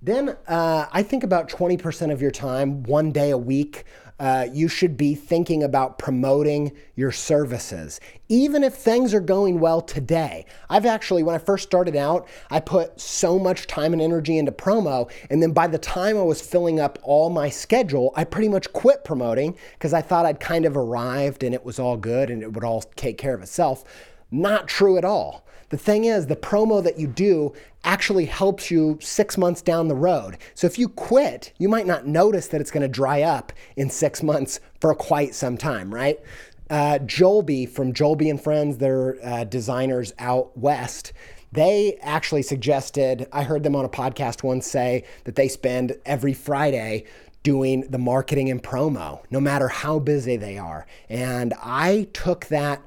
Then 0.00 0.36
uh, 0.48 0.86
I 0.92 1.02
think 1.02 1.22
about 1.22 1.48
20% 1.48 2.12
of 2.12 2.20
your 2.20 2.30
time, 2.30 2.82
one 2.82 3.12
day 3.12 3.30
a 3.30 3.38
week, 3.38 3.84
uh, 4.22 4.46
you 4.52 4.68
should 4.68 4.96
be 4.96 5.16
thinking 5.16 5.64
about 5.64 5.98
promoting 5.98 6.70
your 6.94 7.10
services, 7.10 7.98
even 8.28 8.62
if 8.62 8.72
things 8.72 9.12
are 9.12 9.20
going 9.20 9.58
well 9.58 9.80
today. 9.80 10.46
I've 10.70 10.86
actually, 10.86 11.24
when 11.24 11.34
I 11.34 11.38
first 11.38 11.64
started 11.64 11.96
out, 11.96 12.28
I 12.48 12.60
put 12.60 13.00
so 13.00 13.36
much 13.36 13.66
time 13.66 13.92
and 13.92 14.00
energy 14.00 14.38
into 14.38 14.52
promo. 14.52 15.10
And 15.28 15.42
then 15.42 15.50
by 15.50 15.66
the 15.66 15.76
time 15.76 16.16
I 16.16 16.22
was 16.22 16.40
filling 16.40 16.78
up 16.78 17.00
all 17.02 17.30
my 17.30 17.48
schedule, 17.48 18.12
I 18.14 18.22
pretty 18.22 18.48
much 18.48 18.72
quit 18.72 19.02
promoting 19.02 19.58
because 19.72 19.92
I 19.92 20.02
thought 20.02 20.24
I'd 20.24 20.38
kind 20.38 20.66
of 20.66 20.76
arrived 20.76 21.42
and 21.42 21.52
it 21.52 21.64
was 21.64 21.80
all 21.80 21.96
good 21.96 22.30
and 22.30 22.44
it 22.44 22.52
would 22.52 22.62
all 22.62 22.82
take 22.94 23.18
care 23.18 23.34
of 23.34 23.42
itself. 23.42 23.82
Not 24.30 24.68
true 24.68 24.98
at 24.98 25.04
all. 25.04 25.41
The 25.72 25.78
thing 25.78 26.04
is, 26.04 26.26
the 26.26 26.36
promo 26.36 26.84
that 26.84 26.98
you 26.98 27.06
do 27.06 27.54
actually 27.82 28.26
helps 28.26 28.70
you 28.70 28.98
six 29.00 29.38
months 29.38 29.62
down 29.62 29.88
the 29.88 29.94
road. 29.94 30.36
So 30.54 30.66
if 30.66 30.78
you 30.78 30.86
quit, 30.86 31.54
you 31.56 31.66
might 31.66 31.86
not 31.86 32.06
notice 32.06 32.48
that 32.48 32.60
it's 32.60 32.70
going 32.70 32.82
to 32.82 32.88
dry 32.88 33.22
up 33.22 33.54
in 33.74 33.88
six 33.88 34.22
months 34.22 34.60
for 34.82 34.94
quite 34.94 35.34
some 35.34 35.56
time, 35.56 35.92
right? 35.92 36.20
Uh, 36.68 36.98
Jolby 36.98 37.66
from 37.66 37.94
Jolby 37.94 38.28
and 38.28 38.38
Friends, 38.38 38.76
they're 38.76 39.16
uh, 39.24 39.44
designers 39.44 40.12
out 40.18 40.54
west. 40.58 41.14
They 41.52 41.96
actually 42.02 42.42
suggested, 42.42 43.26
I 43.32 43.42
heard 43.42 43.62
them 43.62 43.74
on 43.74 43.86
a 43.86 43.88
podcast 43.88 44.42
once 44.42 44.66
say 44.66 45.04
that 45.24 45.36
they 45.36 45.48
spend 45.48 45.96
every 46.04 46.34
Friday 46.34 47.04
doing 47.42 47.80
the 47.88 47.98
marketing 47.98 48.50
and 48.50 48.62
promo, 48.62 49.22
no 49.30 49.40
matter 49.40 49.68
how 49.68 49.98
busy 49.98 50.36
they 50.36 50.58
are. 50.58 50.86
And 51.08 51.54
I 51.62 52.08
took 52.12 52.44
that 52.48 52.82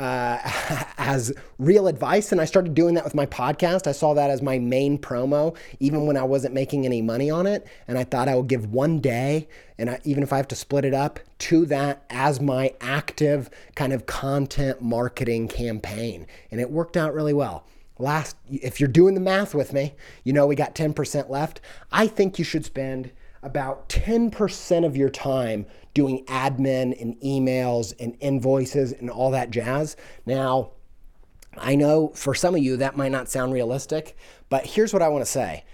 uh, 0.00 0.38
as 0.98 1.32
real 1.58 1.86
advice. 1.86 2.32
And 2.32 2.40
I 2.40 2.46
started 2.46 2.74
doing 2.74 2.94
that 2.94 3.04
with 3.04 3.14
my 3.14 3.26
podcast. 3.26 3.86
I 3.86 3.92
saw 3.92 4.14
that 4.14 4.30
as 4.30 4.40
my 4.40 4.58
main 4.58 4.98
promo, 4.98 5.56
even 5.78 6.06
when 6.06 6.16
I 6.16 6.22
wasn't 6.22 6.54
making 6.54 6.86
any 6.86 7.02
money 7.02 7.30
on 7.30 7.46
it. 7.46 7.66
And 7.86 7.98
I 7.98 8.04
thought 8.04 8.26
I 8.26 8.34
would 8.34 8.48
give 8.48 8.72
one 8.72 9.00
day, 9.00 9.46
and 9.78 9.90
I, 9.90 10.00
even 10.04 10.22
if 10.22 10.32
I 10.32 10.38
have 10.38 10.48
to 10.48 10.56
split 10.56 10.86
it 10.86 10.94
up, 10.94 11.20
to 11.38 11.66
that 11.66 12.04
as 12.08 12.40
my 12.40 12.74
active 12.80 13.50
kind 13.74 13.92
of 13.92 14.06
content 14.06 14.80
marketing 14.80 15.48
campaign. 15.48 16.26
And 16.50 16.60
it 16.60 16.70
worked 16.70 16.96
out 16.96 17.12
really 17.12 17.34
well. 17.34 17.66
Last, 17.98 18.36
if 18.50 18.80
you're 18.80 18.88
doing 18.88 19.14
the 19.14 19.20
math 19.20 19.54
with 19.54 19.74
me, 19.74 19.94
you 20.24 20.32
know 20.32 20.46
we 20.46 20.54
got 20.54 20.74
10% 20.74 21.28
left. 21.28 21.60
I 21.92 22.06
think 22.06 22.38
you 22.38 22.44
should 22.46 22.64
spend 22.64 23.12
about 23.42 23.88
10% 23.90 24.86
of 24.86 24.96
your 24.96 25.10
time 25.10 25.66
doing 25.94 26.24
admin 26.26 27.00
and 27.00 27.18
emails 27.20 27.92
and 27.98 28.16
invoices 28.20 28.92
and 28.92 29.10
all 29.10 29.30
that 29.32 29.50
jazz. 29.50 29.96
Now, 30.26 30.70
I 31.56 31.74
know 31.74 32.08
for 32.14 32.34
some 32.34 32.54
of 32.54 32.62
you 32.62 32.76
that 32.76 32.96
might 32.96 33.12
not 33.12 33.28
sound 33.28 33.52
realistic, 33.52 34.16
but 34.48 34.66
here's 34.66 34.92
what 34.92 35.02
I 35.02 35.08
want 35.08 35.24
to 35.24 35.30
say. 35.30 35.64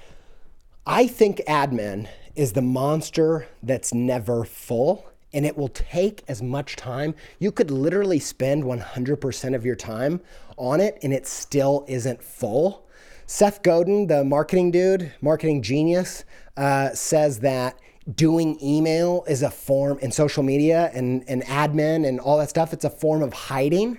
I 0.87 1.07
think 1.07 1.43
admin 1.49 2.09
is 2.35 2.53
the 2.53 2.63
monster 2.63 3.49
that's 3.63 3.93
never 3.93 4.45
full 4.45 5.07
and 5.33 5.45
it 5.45 5.57
will 5.57 5.69
take 5.69 6.23
as 6.29 6.43
much 6.43 6.77
time. 6.77 7.15
You 7.39 7.53
could 7.53 7.71
literally 7.71 8.19
spend 8.19 8.65
100% 8.65 9.55
of 9.55 9.67
your 9.67 9.75
time 9.75 10.21
on 10.57 10.81
it 10.81 10.99
and 11.03 11.13
it 11.13 11.27
still 11.27 11.85
isn't 11.89 12.23
full. 12.23 12.87
Seth 13.27 13.63
Godin, 13.63 14.07
the 14.07 14.25
marketing 14.25 14.71
dude, 14.71 15.13
marketing 15.21 15.61
genius, 15.61 16.25
uh, 16.57 16.91
says 16.91 17.41
that 17.41 17.79
doing 18.15 18.59
email 18.63 19.25
is 19.27 19.43
a 19.43 19.51
form 19.51 19.99
in 19.99 20.13
social 20.13 20.43
media 20.43 20.91
and, 20.95 21.25
and 21.29 21.43
admin 21.45 22.07
and 22.07 22.21
all 22.21 22.39
that 22.39 22.51
stuff. 22.51 22.73
It's 22.73 22.85
a 22.85 22.91
form 22.91 23.23
of 23.23 23.33
hiding. 23.33 23.99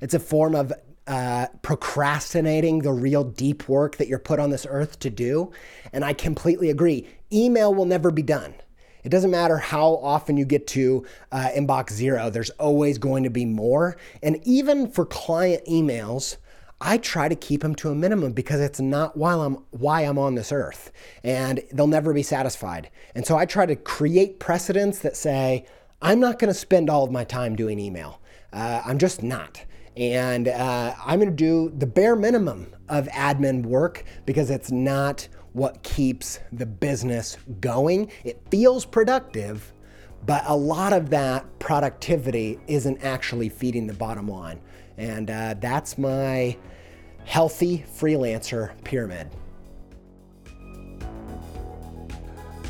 It's 0.00 0.14
a 0.14 0.20
form 0.20 0.54
of 0.54 0.72
uh, 1.06 1.48
procrastinating 1.62 2.80
the 2.80 2.92
real 2.92 3.24
deep 3.24 3.68
work 3.68 3.96
that 3.96 4.06
you're 4.06 4.18
put 4.18 4.38
on 4.38 4.50
this 4.50 4.66
earth 4.68 5.00
to 5.00 5.10
do. 5.10 5.50
And 5.92 6.04
I 6.04 6.12
completely 6.12 6.70
agree. 6.70 7.08
Email 7.32 7.74
will 7.74 7.86
never 7.86 8.10
be 8.10 8.22
done. 8.22 8.54
It 9.02 9.08
doesn't 9.08 9.30
matter 9.30 9.56
how 9.56 9.96
often 9.96 10.36
you 10.36 10.44
get 10.44 10.66
to 10.68 11.06
uh, 11.32 11.48
inbox 11.56 11.92
zero, 11.92 12.30
there's 12.30 12.50
always 12.50 12.98
going 12.98 13.24
to 13.24 13.30
be 13.30 13.46
more. 13.46 13.96
And 14.22 14.38
even 14.46 14.90
for 14.90 15.06
client 15.06 15.64
emails, 15.64 16.36
I 16.80 16.96
try 16.98 17.28
to 17.28 17.34
keep 17.34 17.60
them 17.60 17.74
to 17.76 17.90
a 17.90 17.94
minimum 17.94 18.32
because 18.32 18.60
it's 18.60 18.80
not 18.80 19.16
while 19.16 19.42
I'm 19.42 19.58
why 19.70 20.02
I'm 20.02 20.18
on 20.18 20.34
this 20.34 20.50
earth 20.50 20.90
and 21.22 21.62
they'll 21.72 21.86
never 21.86 22.14
be 22.14 22.22
satisfied. 22.22 22.90
And 23.14 23.26
so 23.26 23.36
I 23.36 23.44
try 23.44 23.66
to 23.66 23.76
create 23.76 24.40
precedents 24.40 25.00
that 25.00 25.16
say 25.16 25.66
I'm 26.00 26.20
not 26.20 26.38
going 26.38 26.52
to 26.52 26.58
spend 26.58 26.88
all 26.88 27.04
of 27.04 27.10
my 27.10 27.24
time 27.24 27.54
doing 27.54 27.78
email. 27.78 28.22
Uh, 28.52 28.80
I'm 28.84 28.98
just 28.98 29.22
not. 29.22 29.62
And 29.96 30.48
uh, 30.48 30.94
I'm 31.04 31.18
going 31.18 31.30
to 31.30 31.36
do 31.36 31.70
the 31.76 31.86
bare 31.86 32.16
minimum 32.16 32.74
of 32.88 33.06
admin 33.08 33.66
work 33.66 34.04
because 34.24 34.48
it's 34.48 34.70
not 34.70 35.28
what 35.52 35.82
keeps 35.82 36.40
the 36.52 36.64
business 36.64 37.36
going. 37.60 38.10
It 38.24 38.40
feels 38.50 38.86
productive, 38.86 39.74
but 40.24 40.42
a 40.46 40.56
lot 40.56 40.92
of 40.92 41.10
that 41.10 41.58
productivity 41.58 42.58
isn't 42.66 43.04
actually 43.04 43.48
feeding 43.50 43.86
the 43.86 43.94
bottom 43.94 44.28
line. 44.28 44.60
And 45.00 45.30
uh, 45.30 45.54
that's 45.58 45.96
my 45.96 46.54
healthy 47.24 47.86
freelancer 47.90 48.72
pyramid. 48.84 49.30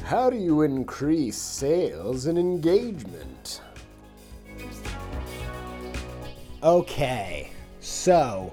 How 0.05 0.31
do 0.31 0.37
you 0.37 0.63
increase 0.63 1.37
sales 1.37 2.27
and 2.27 2.39
engagement? 2.39 3.63
Okay, 6.63 7.51
so 7.81 8.53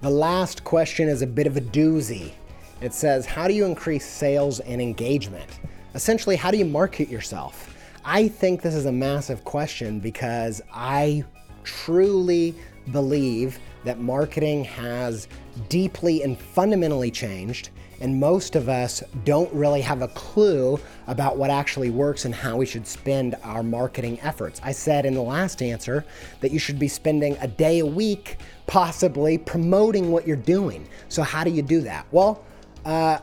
the 0.00 0.08
last 0.08 0.64
question 0.64 1.06
is 1.06 1.20
a 1.20 1.26
bit 1.26 1.46
of 1.46 1.58
a 1.58 1.60
doozy. 1.60 2.32
It 2.80 2.94
says, 2.94 3.26
How 3.26 3.46
do 3.46 3.52
you 3.52 3.66
increase 3.66 4.06
sales 4.06 4.60
and 4.60 4.80
engagement? 4.80 5.60
Essentially, 5.94 6.36
how 6.36 6.50
do 6.50 6.56
you 6.56 6.64
market 6.64 7.10
yourself? 7.10 7.76
I 8.06 8.28
think 8.28 8.62
this 8.62 8.74
is 8.74 8.86
a 8.86 8.92
massive 8.92 9.44
question 9.44 10.00
because 10.00 10.62
I 10.72 11.24
truly 11.62 12.54
believe 12.90 13.58
that 13.84 14.00
marketing 14.00 14.64
has 14.64 15.28
deeply 15.68 16.22
and 16.22 16.38
fundamentally 16.38 17.10
changed. 17.10 17.70
and 18.00 18.18
most 18.18 18.56
of 18.56 18.68
us 18.68 19.00
don't 19.24 19.52
really 19.54 19.80
have 19.80 20.02
a 20.02 20.08
clue 20.08 20.76
about 21.06 21.36
what 21.36 21.50
actually 21.50 21.88
works 21.88 22.24
and 22.24 22.34
how 22.34 22.56
we 22.56 22.66
should 22.66 22.84
spend 22.84 23.36
our 23.44 23.62
marketing 23.62 24.18
efforts. 24.22 24.60
I 24.64 24.72
said 24.72 25.06
in 25.06 25.14
the 25.14 25.22
last 25.22 25.62
answer 25.62 26.04
that 26.40 26.50
you 26.50 26.58
should 26.58 26.80
be 26.80 26.88
spending 26.88 27.36
a 27.40 27.46
day 27.46 27.78
a 27.78 27.86
week, 27.86 28.38
possibly 28.66 29.38
promoting 29.38 30.10
what 30.10 30.26
you're 30.26 30.36
doing. 30.36 30.88
So, 31.08 31.22
how 31.22 31.44
do 31.44 31.50
you 31.50 31.62
do 31.62 31.80
that? 31.82 32.06
Well, 32.10 32.44
uh, 32.84 33.18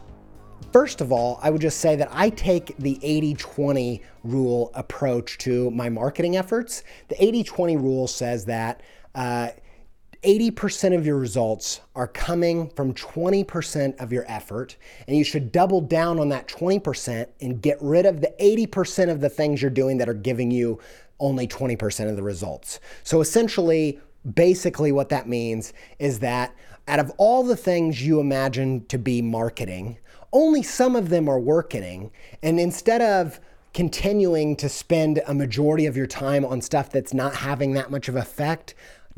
First 0.71 1.01
of 1.01 1.11
all, 1.11 1.39
I 1.41 1.49
would 1.49 1.61
just 1.61 1.79
say 1.79 1.95
that 1.95 2.09
I 2.11 2.29
take 2.29 2.77
the 2.77 2.99
80 3.01 3.33
20 3.35 4.03
rule 4.23 4.71
approach 4.75 5.39
to 5.39 5.71
my 5.71 5.89
marketing 5.89 6.37
efforts. 6.37 6.83
The 7.07 7.23
80 7.23 7.43
20 7.43 7.77
rule 7.77 8.07
says 8.07 8.45
that 8.45 8.81
uh, 9.15 9.49
80% 10.23 10.97
of 10.97 11.05
your 11.05 11.17
results 11.17 11.79
are 11.95 12.07
coming 12.07 12.69
from 12.71 12.93
20% 12.93 13.99
of 14.01 14.11
your 14.11 14.25
effort, 14.27 14.75
and 15.07 15.15
you 15.15 15.23
should 15.23 15.51
double 15.51 15.79
down 15.79 16.19
on 16.19 16.29
that 16.29 16.47
20% 16.47 17.27
and 17.39 17.61
get 17.61 17.77
rid 17.81 18.05
of 18.05 18.19
the 18.19 18.33
80% 18.39 19.09
of 19.09 19.21
the 19.21 19.29
things 19.29 19.61
you're 19.61 19.71
doing 19.71 19.97
that 19.97 20.09
are 20.09 20.13
giving 20.13 20.51
you 20.51 20.79
only 21.21 21.47
20% 21.47 22.09
of 22.09 22.15
the 22.17 22.23
results. 22.23 22.79
So 23.03 23.21
essentially, 23.21 23.99
basically, 24.35 24.91
what 24.91 25.09
that 25.09 25.27
means 25.27 25.73
is 25.99 26.19
that 26.19 26.53
out 26.87 26.99
of 26.99 27.11
all 27.17 27.43
the 27.43 27.55
things 27.55 28.05
you 28.05 28.19
imagine 28.19 28.85
to 28.87 28.97
be 28.97 29.21
marketing, 29.21 29.99
only 30.33 30.63
some 30.63 30.95
of 30.95 31.09
them 31.09 31.29
are 31.29 31.39
working. 31.39 32.11
And 32.43 32.59
instead 32.59 33.01
of 33.01 33.39
continuing 33.73 34.55
to 34.57 34.67
spend 34.67 35.21
a 35.27 35.33
majority 35.33 35.85
of 35.85 35.95
your 35.95 36.07
time 36.07 36.43
on 36.43 36.61
stuff 36.61 36.91
that's 36.91 37.13
not 37.13 37.35
having 37.35 37.73
that 37.73 37.91
much 37.91 38.07
of 38.07 38.15
effect, 38.15 38.73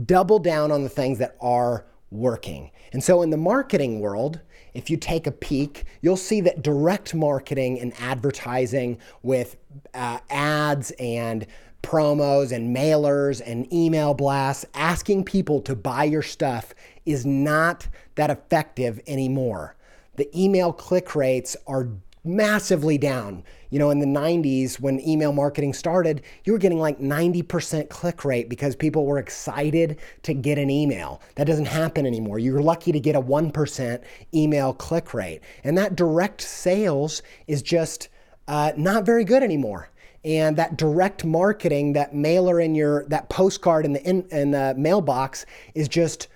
double 0.05 0.39
down 0.39 0.71
on 0.71 0.83
the 0.83 0.89
things 0.89 1.19
that 1.19 1.36
are 1.41 1.86
working. 2.10 2.71
And 2.93 3.03
so 3.03 3.21
in 3.21 3.29
the 3.29 3.38
marketing 3.38 4.00
world, 4.00 4.41
if 4.74 4.89
you 4.89 4.98
take 4.98 5.27
a 5.27 5.31
peek, 5.31 5.86
you'll 6.01 6.17
see 6.17 6.41
that 6.41 6.62
direct 6.62 7.13
marketing 7.13 7.79
and 7.79 7.93
advertising 8.00 8.98
with 9.24 9.57
uh, 9.93 10.19
ads 10.29 10.91
and 10.91 11.45
promos 11.83 12.51
and 12.51 12.75
mailers 12.75 13.41
and 13.45 13.71
email 13.74 14.13
blasts 14.13 14.65
asking 14.75 15.24
people 15.24 15.62
to 15.62 15.75
buy 15.75 16.03
your 16.03 16.21
stuff 16.21 16.75
is 17.05 17.25
not 17.25 17.88
that 18.15 18.29
effective 18.29 19.01
anymore 19.07 19.75
the 20.15 20.29
email 20.39 20.71
click 20.71 21.15
rates 21.15 21.55
are 21.67 21.89
massively 22.23 22.97
down. 22.97 23.43
You 23.69 23.79
know, 23.79 23.89
in 23.89 23.99
the 23.99 24.05
90s, 24.05 24.79
when 24.79 24.99
email 25.07 25.31
marketing 25.31 25.73
started, 25.73 26.21
you 26.43 26.53
were 26.53 26.59
getting 26.59 26.79
like 26.79 26.99
90% 26.99 27.89
click 27.89 28.25
rate 28.25 28.49
because 28.49 28.75
people 28.75 29.05
were 29.05 29.17
excited 29.17 29.97
to 30.23 30.33
get 30.33 30.57
an 30.57 30.69
email. 30.69 31.21
That 31.35 31.47
doesn't 31.47 31.65
happen 31.65 32.05
anymore. 32.05 32.37
You're 32.37 32.61
lucky 32.61 32.91
to 32.91 32.99
get 32.99 33.15
a 33.15 33.21
1% 33.21 34.03
email 34.33 34.73
click 34.73 35.13
rate. 35.13 35.41
And 35.63 35.77
that 35.77 35.95
direct 35.95 36.41
sales 36.41 37.21
is 37.47 37.61
just 37.61 38.09
uh, 38.47 38.73
not 38.75 39.05
very 39.05 39.23
good 39.23 39.41
anymore. 39.41 39.89
And 40.23 40.55
that 40.57 40.77
direct 40.77 41.25
marketing, 41.25 41.93
that 41.93 42.13
mailer 42.13 42.59
in 42.59 42.75
your, 42.75 43.05
that 43.05 43.29
postcard 43.29 43.85
in 43.85 43.93
the, 43.93 44.03
in, 44.07 44.23
in 44.29 44.51
the 44.51 44.75
mailbox 44.77 45.45
is 45.73 45.87
just 45.87 46.27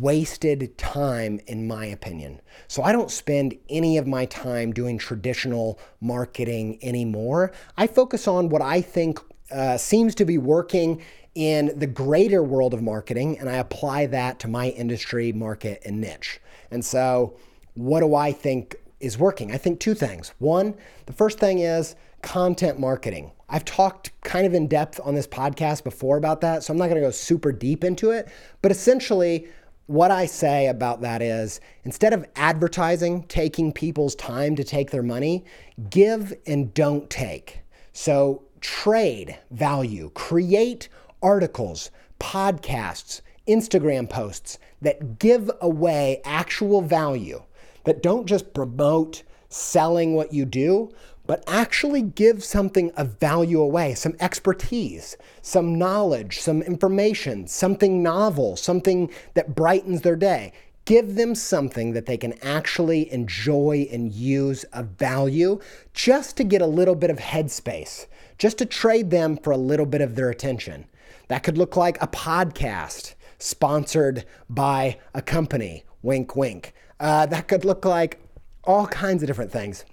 wasted 0.00 0.76
time, 0.78 1.40
in 1.46 1.66
my 1.66 1.86
opinion. 1.86 2.40
So 2.68 2.82
I 2.82 2.92
don't 2.92 3.10
spend 3.10 3.56
any 3.68 3.98
of 3.98 4.06
my 4.06 4.26
time 4.26 4.72
doing 4.72 4.98
traditional 4.98 5.78
marketing 6.00 6.78
anymore. 6.82 7.52
I 7.76 7.86
focus 7.86 8.28
on 8.28 8.48
what 8.48 8.62
I 8.62 8.80
think 8.80 9.20
uh, 9.50 9.76
seems 9.76 10.14
to 10.16 10.24
be 10.24 10.38
working 10.38 11.02
in 11.34 11.78
the 11.78 11.86
greater 11.86 12.42
world 12.42 12.74
of 12.74 12.82
marketing, 12.82 13.38
and 13.38 13.48
I 13.48 13.56
apply 13.56 14.06
that 14.06 14.38
to 14.40 14.48
my 14.48 14.68
industry, 14.70 15.32
market, 15.32 15.82
and 15.84 16.00
niche. 16.00 16.40
And 16.70 16.84
so, 16.84 17.38
what 17.74 18.00
do 18.00 18.14
I 18.14 18.32
think 18.32 18.76
is 19.00 19.18
working? 19.18 19.50
I 19.50 19.56
think 19.56 19.80
two 19.80 19.94
things. 19.94 20.32
One, 20.38 20.74
the 21.06 21.12
first 21.12 21.38
thing 21.38 21.60
is 21.60 21.96
content 22.20 22.78
marketing. 22.78 23.32
I've 23.48 23.64
talked 23.64 24.18
kind 24.22 24.46
of 24.46 24.54
in 24.54 24.66
depth 24.68 25.00
on 25.04 25.14
this 25.14 25.26
podcast 25.26 25.84
before 25.84 26.16
about 26.16 26.40
that, 26.42 26.62
so 26.62 26.72
I'm 26.72 26.78
not 26.78 26.88
going 26.88 27.00
to 27.00 27.06
go 27.06 27.10
super 27.10 27.52
deep 27.52 27.84
into 27.84 28.10
it. 28.10 28.28
But 28.62 28.70
essentially, 28.70 29.48
what 29.86 30.10
I 30.10 30.26
say 30.26 30.68
about 30.68 31.00
that 31.02 31.22
is 31.22 31.60
instead 31.84 32.12
of 32.12 32.24
advertising, 32.36 33.24
taking 33.24 33.72
people's 33.72 34.14
time 34.14 34.56
to 34.56 34.64
take 34.64 34.90
their 34.90 35.02
money, 35.02 35.44
give 35.90 36.32
and 36.46 36.72
don't 36.72 37.08
take. 37.10 37.60
So 37.92 38.44
trade 38.60 39.38
value, 39.50 40.10
create 40.14 40.88
articles, 41.22 41.90
podcasts, 42.20 43.20
Instagram 43.48 44.08
posts 44.08 44.58
that 44.80 45.18
give 45.18 45.50
away 45.60 46.22
actual 46.24 46.80
value, 46.80 47.42
that 47.84 48.02
don't 48.02 48.26
just 48.26 48.54
promote 48.54 49.22
selling 49.48 50.14
what 50.14 50.32
you 50.32 50.44
do, 50.44 50.90
but 51.26 51.44
actually 51.46 52.02
give 52.02 52.42
something 52.42 52.90
of 52.92 53.18
value 53.18 53.60
away, 53.60 53.94
some 53.94 54.14
expertise, 54.20 55.16
some 55.40 55.78
knowledge, 55.78 56.40
some 56.40 56.62
information, 56.62 57.46
something 57.46 58.02
novel, 58.02 58.56
something 58.56 59.10
that 59.34 59.54
brightens 59.54 60.02
their 60.02 60.16
day. 60.16 60.52
Give 60.84 61.14
them 61.14 61.36
something 61.36 61.92
that 61.92 62.06
they 62.06 62.16
can 62.16 62.32
actually 62.42 63.12
enjoy 63.12 63.86
and 63.92 64.12
use 64.12 64.64
of 64.64 64.86
value 64.98 65.60
just 65.94 66.36
to 66.38 66.44
get 66.44 66.60
a 66.60 66.66
little 66.66 66.96
bit 66.96 67.10
of 67.10 67.18
headspace, 67.18 68.06
just 68.36 68.58
to 68.58 68.66
trade 68.66 69.10
them 69.10 69.36
for 69.36 69.52
a 69.52 69.56
little 69.56 69.86
bit 69.86 70.00
of 70.00 70.16
their 70.16 70.28
attention. 70.28 70.86
That 71.28 71.44
could 71.44 71.56
look 71.56 71.76
like 71.76 72.02
a 72.02 72.08
podcast 72.08 73.14
sponsored 73.38 74.24
by 74.50 74.98
a 75.14 75.22
company, 75.22 75.84
wink, 76.02 76.34
wink. 76.34 76.74
Uh, 76.98 77.26
that 77.26 77.46
could 77.46 77.64
look 77.64 77.84
like 77.84 78.20
all 78.64 78.86
kinds 78.88 79.22
of 79.22 79.28
different 79.28 79.52
things. 79.52 79.84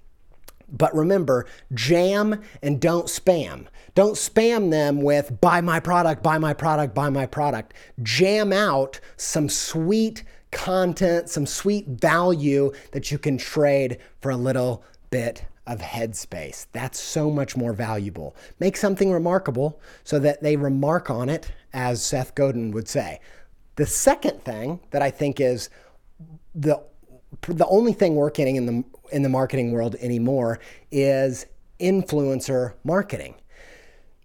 But 0.72 0.94
remember, 0.94 1.46
jam 1.74 2.40
and 2.62 2.80
don't 2.80 3.06
spam. 3.06 3.66
Don't 3.94 4.14
spam 4.14 4.70
them 4.70 5.02
with 5.02 5.40
buy 5.40 5.60
my 5.60 5.80
product, 5.80 6.22
buy 6.22 6.38
my 6.38 6.54
product, 6.54 6.94
buy 6.94 7.10
my 7.10 7.26
product. 7.26 7.74
Jam 8.02 8.52
out 8.52 9.00
some 9.16 9.48
sweet 9.48 10.24
content, 10.52 11.28
some 11.28 11.46
sweet 11.46 11.86
value 11.86 12.72
that 12.92 13.10
you 13.10 13.18
can 13.18 13.38
trade 13.38 13.98
for 14.20 14.30
a 14.30 14.36
little 14.36 14.84
bit 15.10 15.44
of 15.66 15.80
headspace. 15.80 16.66
That's 16.72 16.98
so 16.98 17.30
much 17.30 17.56
more 17.56 17.72
valuable. 17.72 18.34
Make 18.58 18.76
something 18.76 19.12
remarkable 19.12 19.80
so 20.04 20.18
that 20.18 20.42
they 20.42 20.56
remark 20.56 21.10
on 21.10 21.28
it, 21.28 21.52
as 21.72 22.02
Seth 22.02 22.34
Godin 22.34 22.72
would 22.72 22.88
say. 22.88 23.20
The 23.76 23.86
second 23.86 24.42
thing 24.42 24.80
that 24.90 25.02
I 25.02 25.10
think 25.10 25.40
is 25.40 25.70
the 26.54 26.82
the 27.46 27.66
only 27.68 27.92
thing 27.92 28.16
working 28.16 28.56
in 28.56 28.66
the 28.66 28.84
in 29.12 29.22
the 29.22 29.28
marketing 29.28 29.72
world 29.72 29.96
anymore 30.00 30.58
is 30.90 31.46
influencer 31.78 32.74
marketing. 32.84 33.34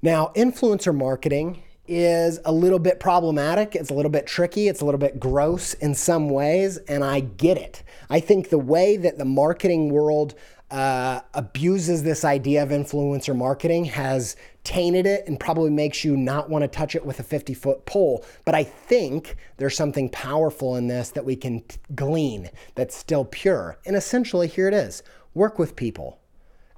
Now, 0.02 0.32
influencer 0.36 0.96
marketing 0.96 1.64
is 1.88 2.40
a 2.46 2.52
little 2.52 2.80
bit 2.80 3.00
problematic. 3.00 3.76
It's 3.76 3.90
a 3.90 3.94
little 3.94 4.12
bit 4.12 4.28
tricky. 4.28 4.68
It's 4.68 4.82
a 4.82 4.86
little 4.86 5.00
bit 5.00 5.20
gross 5.20 5.74
in 5.76 5.94
some 5.96 6.30
ways, 6.30 6.78
and 6.78 7.04
I 7.04 7.20
get 7.20 7.58
it. 7.58 7.84
I 8.10 8.20
think 8.20 8.50
the 8.50 8.58
way 8.58 8.98
that 8.98 9.18
the 9.18 9.26
marketing 9.26 9.90
world 9.90 10.36
uh, 10.76 11.22
abuses 11.34 12.04
this 12.04 12.26
idea 12.26 12.62
of 12.62 12.68
influencer 12.68 13.34
marketing 13.34 13.86
has 13.86 14.36
tainted 14.66 15.06
it 15.06 15.26
and 15.26 15.40
probably 15.40 15.70
makes 15.70 16.04
you 16.04 16.18
not 16.18 16.50
want 16.50 16.64
to 16.64 16.68
touch 16.68 16.96
it 16.96 17.06
with 17.06 17.18
a 17.22 17.24
50 17.24 17.54
foot 17.54 17.86
pole. 17.86 18.26
But 18.44 18.56
I 18.56 18.66
think 18.66 19.38
there's 19.56 19.78
something 19.78 20.10
powerful 20.10 20.76
in 20.76 20.88
this 20.88 21.12
that 21.12 21.24
we 21.24 21.38
can 21.38 21.62
t- 21.62 21.78
glean 21.96 22.50
that's 22.76 22.94
still 22.94 23.24
pure. 23.24 23.78
And 23.86 23.96
essentially, 23.96 24.48
here 24.48 24.68
it 24.68 24.74
is 24.74 25.02
work 25.34 25.58
with 25.58 25.78
people, 25.78 26.20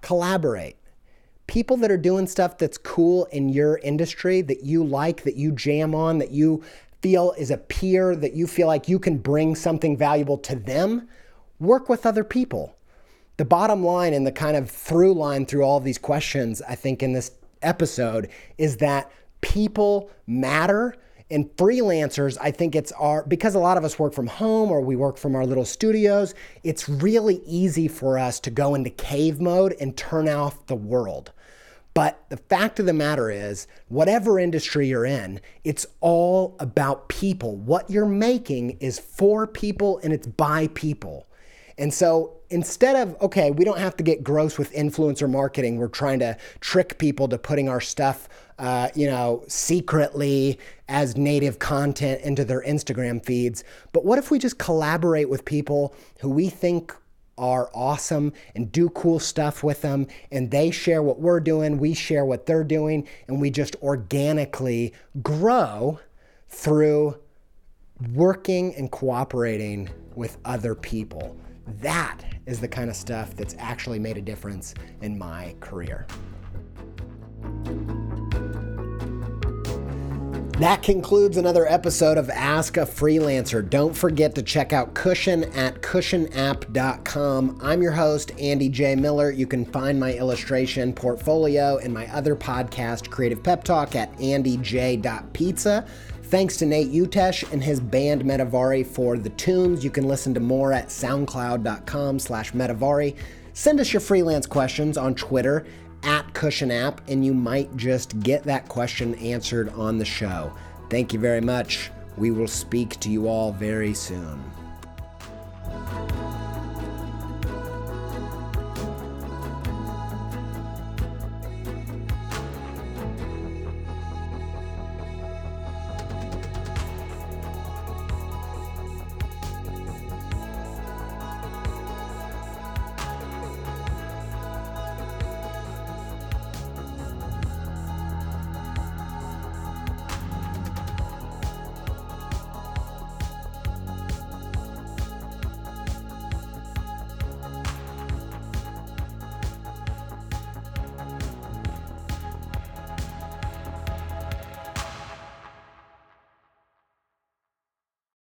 collaborate. 0.01 0.75
People 1.47 1.75
that 1.77 1.89
are 1.89 1.97
doing 1.97 2.27
stuff 2.27 2.59
that's 2.59 2.77
cool 2.77 3.25
in 3.31 3.49
your 3.49 3.79
industry 3.79 4.41
that 4.41 4.63
you 4.63 4.83
like, 4.83 5.23
that 5.23 5.37
you 5.37 5.51
jam 5.51 5.95
on, 5.95 6.19
that 6.19 6.29
you 6.29 6.63
feel 7.01 7.31
is 7.31 7.49
a 7.49 7.57
peer, 7.57 8.15
that 8.15 8.33
you 8.33 8.45
feel 8.45 8.67
like 8.67 8.87
you 8.87 8.99
can 8.99 9.17
bring 9.17 9.55
something 9.55 9.97
valuable 9.97 10.37
to 10.37 10.55
them, 10.55 11.07
work 11.59 11.89
with 11.89 12.05
other 12.05 12.23
people 12.23 12.76
the 13.37 13.45
bottom 13.45 13.83
line 13.83 14.13
and 14.13 14.25
the 14.25 14.31
kind 14.31 14.57
of 14.57 14.69
through 14.69 15.13
line 15.13 15.45
through 15.45 15.63
all 15.63 15.77
of 15.77 15.83
these 15.83 15.97
questions, 15.97 16.61
I 16.61 16.75
think, 16.75 17.01
in 17.01 17.13
this 17.13 17.31
episode 17.61 18.29
is 18.57 18.77
that 18.77 19.11
people 19.41 20.09
matter. 20.25 20.95
And 21.29 21.45
freelancers, 21.57 22.37
I 22.39 22.51
think 22.51 22.73
it's 22.73 22.93
our, 22.93 23.25
because 23.25 23.53
a 23.53 23.59
lot 23.59 23.77
of 23.77 23.83
us 23.83 23.99
work 23.99 24.13
from 24.13 24.27
home 24.27 24.71
or 24.71 24.79
we 24.79 24.95
work 24.95 25.17
from 25.17 25.35
our 25.35 25.45
little 25.45 25.65
studios, 25.65 26.33
it's 26.63 26.87
really 26.87 27.41
easy 27.45 27.89
for 27.89 28.17
us 28.17 28.39
to 28.41 28.49
go 28.49 28.75
into 28.75 28.89
cave 28.89 29.41
mode 29.41 29.75
and 29.81 29.97
turn 29.97 30.29
off 30.29 30.65
the 30.67 30.75
world. 30.75 31.33
But 31.93 32.23
the 32.29 32.37
fact 32.37 32.79
of 32.79 32.85
the 32.85 32.93
matter 32.93 33.29
is, 33.29 33.67
whatever 33.89 34.39
industry 34.39 34.87
you're 34.87 35.05
in, 35.05 35.41
it's 35.65 35.85
all 35.99 36.55
about 36.59 37.09
people. 37.09 37.57
What 37.57 37.89
you're 37.89 38.05
making 38.05 38.77
is 38.79 38.97
for 38.97 39.47
people 39.47 39.99
and 40.03 40.13
it's 40.13 40.27
by 40.27 40.67
people. 40.67 41.27
And 41.77 41.93
so 41.93 42.37
instead 42.49 42.95
of, 42.95 43.21
okay, 43.21 43.51
we 43.51 43.63
don't 43.63 43.77
have 43.77 43.95
to 43.97 44.03
get 44.03 44.23
gross 44.23 44.57
with 44.57 44.73
influencer 44.73 45.29
marketing, 45.29 45.77
we're 45.77 45.87
trying 45.87 46.19
to 46.19 46.37
trick 46.59 46.97
people 46.97 47.27
to 47.27 47.37
putting 47.37 47.69
our 47.69 47.81
stuff, 47.81 48.27
uh, 48.57 48.89
you 48.95 49.07
know, 49.07 49.43
secretly 49.47 50.59
as 50.87 51.17
native 51.17 51.59
content 51.59 52.21
into 52.21 52.43
their 52.43 52.63
Instagram 52.63 53.23
feeds. 53.23 53.63
But 53.93 54.05
what 54.05 54.17
if 54.17 54.31
we 54.31 54.39
just 54.39 54.57
collaborate 54.57 55.29
with 55.29 55.45
people 55.45 55.95
who 56.19 56.29
we 56.29 56.49
think 56.49 56.93
are 57.37 57.69
awesome 57.73 58.33
and 58.55 58.71
do 58.71 58.89
cool 58.89 59.19
stuff 59.19 59.63
with 59.63 59.81
them. 59.81 60.07
And 60.31 60.49
they 60.49 60.71
share 60.71 61.03
what 61.03 61.19
we're 61.19 61.39
doing, 61.39 61.77
we 61.77 61.93
share 61.93 62.25
what 62.25 62.45
they're 62.45 62.63
doing, 62.63 63.07
and 63.27 63.39
we 63.39 63.51
just 63.51 63.75
organically 63.83 64.93
grow 65.21 65.99
through 66.49 67.17
working 68.13 68.75
and 68.75 68.91
cooperating 68.91 69.89
with 70.15 70.37
other 70.45 70.73
people. 70.73 71.37
That 71.79 72.21
is 72.45 72.59
the 72.59 72.67
kind 72.67 72.89
of 72.89 72.95
stuff 72.95 73.35
that's 73.35 73.55
actually 73.59 73.99
made 73.99 74.17
a 74.17 74.21
difference 74.21 74.73
in 75.01 75.17
my 75.17 75.55
career. 75.59 76.07
That 80.59 80.81
concludes 80.81 81.37
another 81.37 81.67
episode 81.67 82.17
of 82.17 82.31
Ask 82.31 82.77
a 82.77 82.79
Freelancer. 82.79 83.69
Don't 83.69 83.95
forget 83.95 84.33
to 84.33 84.41
check 84.41 84.73
out 84.73 84.95
Cushion 84.95 85.43
at 85.53 85.83
cushionapp.com. 85.83 87.59
I'm 87.61 87.83
your 87.83 87.91
host, 87.91 88.31
Andy 88.39 88.67
J. 88.67 88.95
Miller. 88.95 89.29
You 89.29 89.45
can 89.45 89.65
find 89.65 89.99
my 89.99 90.13
illustration 90.13 90.93
portfolio 90.93 91.77
and 91.77 91.93
my 91.93 92.11
other 92.11 92.35
podcast, 92.35 93.11
Creative 93.11 93.43
Pep 93.43 93.63
Talk, 93.63 93.95
at 93.95 94.11
andyj.pizza. 94.17 95.85
Thanks 96.29 96.57
to 96.57 96.65
Nate 96.65 96.91
Utesh 96.91 97.49
and 97.53 97.63
his 97.63 97.79
band 97.79 98.23
Metavari 98.23 98.85
for 98.85 99.17
the 99.17 99.29
tunes. 99.29 99.81
You 99.81 99.89
can 99.89 100.09
listen 100.09 100.33
to 100.33 100.41
more 100.41 100.73
at 100.73 100.87
soundcloud.com 100.87 102.19
slash 102.19 102.51
Metavari. 102.51 103.15
Send 103.53 103.79
us 103.79 103.93
your 103.93 104.01
freelance 104.01 104.45
questions 104.45 104.97
on 104.97 105.15
Twitter 105.15 105.65
at 106.03 106.33
Cushion 106.33 106.69
App, 106.69 106.99
and 107.07 107.25
you 107.25 107.33
might 107.33 107.75
just 107.77 108.19
get 108.19 108.43
that 108.43 108.67
question 108.67 109.15
answered 109.15 109.69
on 109.69 109.97
the 109.97 110.05
show. 110.05 110.51
Thank 110.89 111.13
you 111.13 111.19
very 111.19 111.41
much. 111.41 111.91
We 112.17 112.31
will 112.31 112.49
speak 112.49 112.99
to 112.99 113.09
you 113.09 113.29
all 113.29 113.53
very 113.53 113.93
soon. 113.93 114.43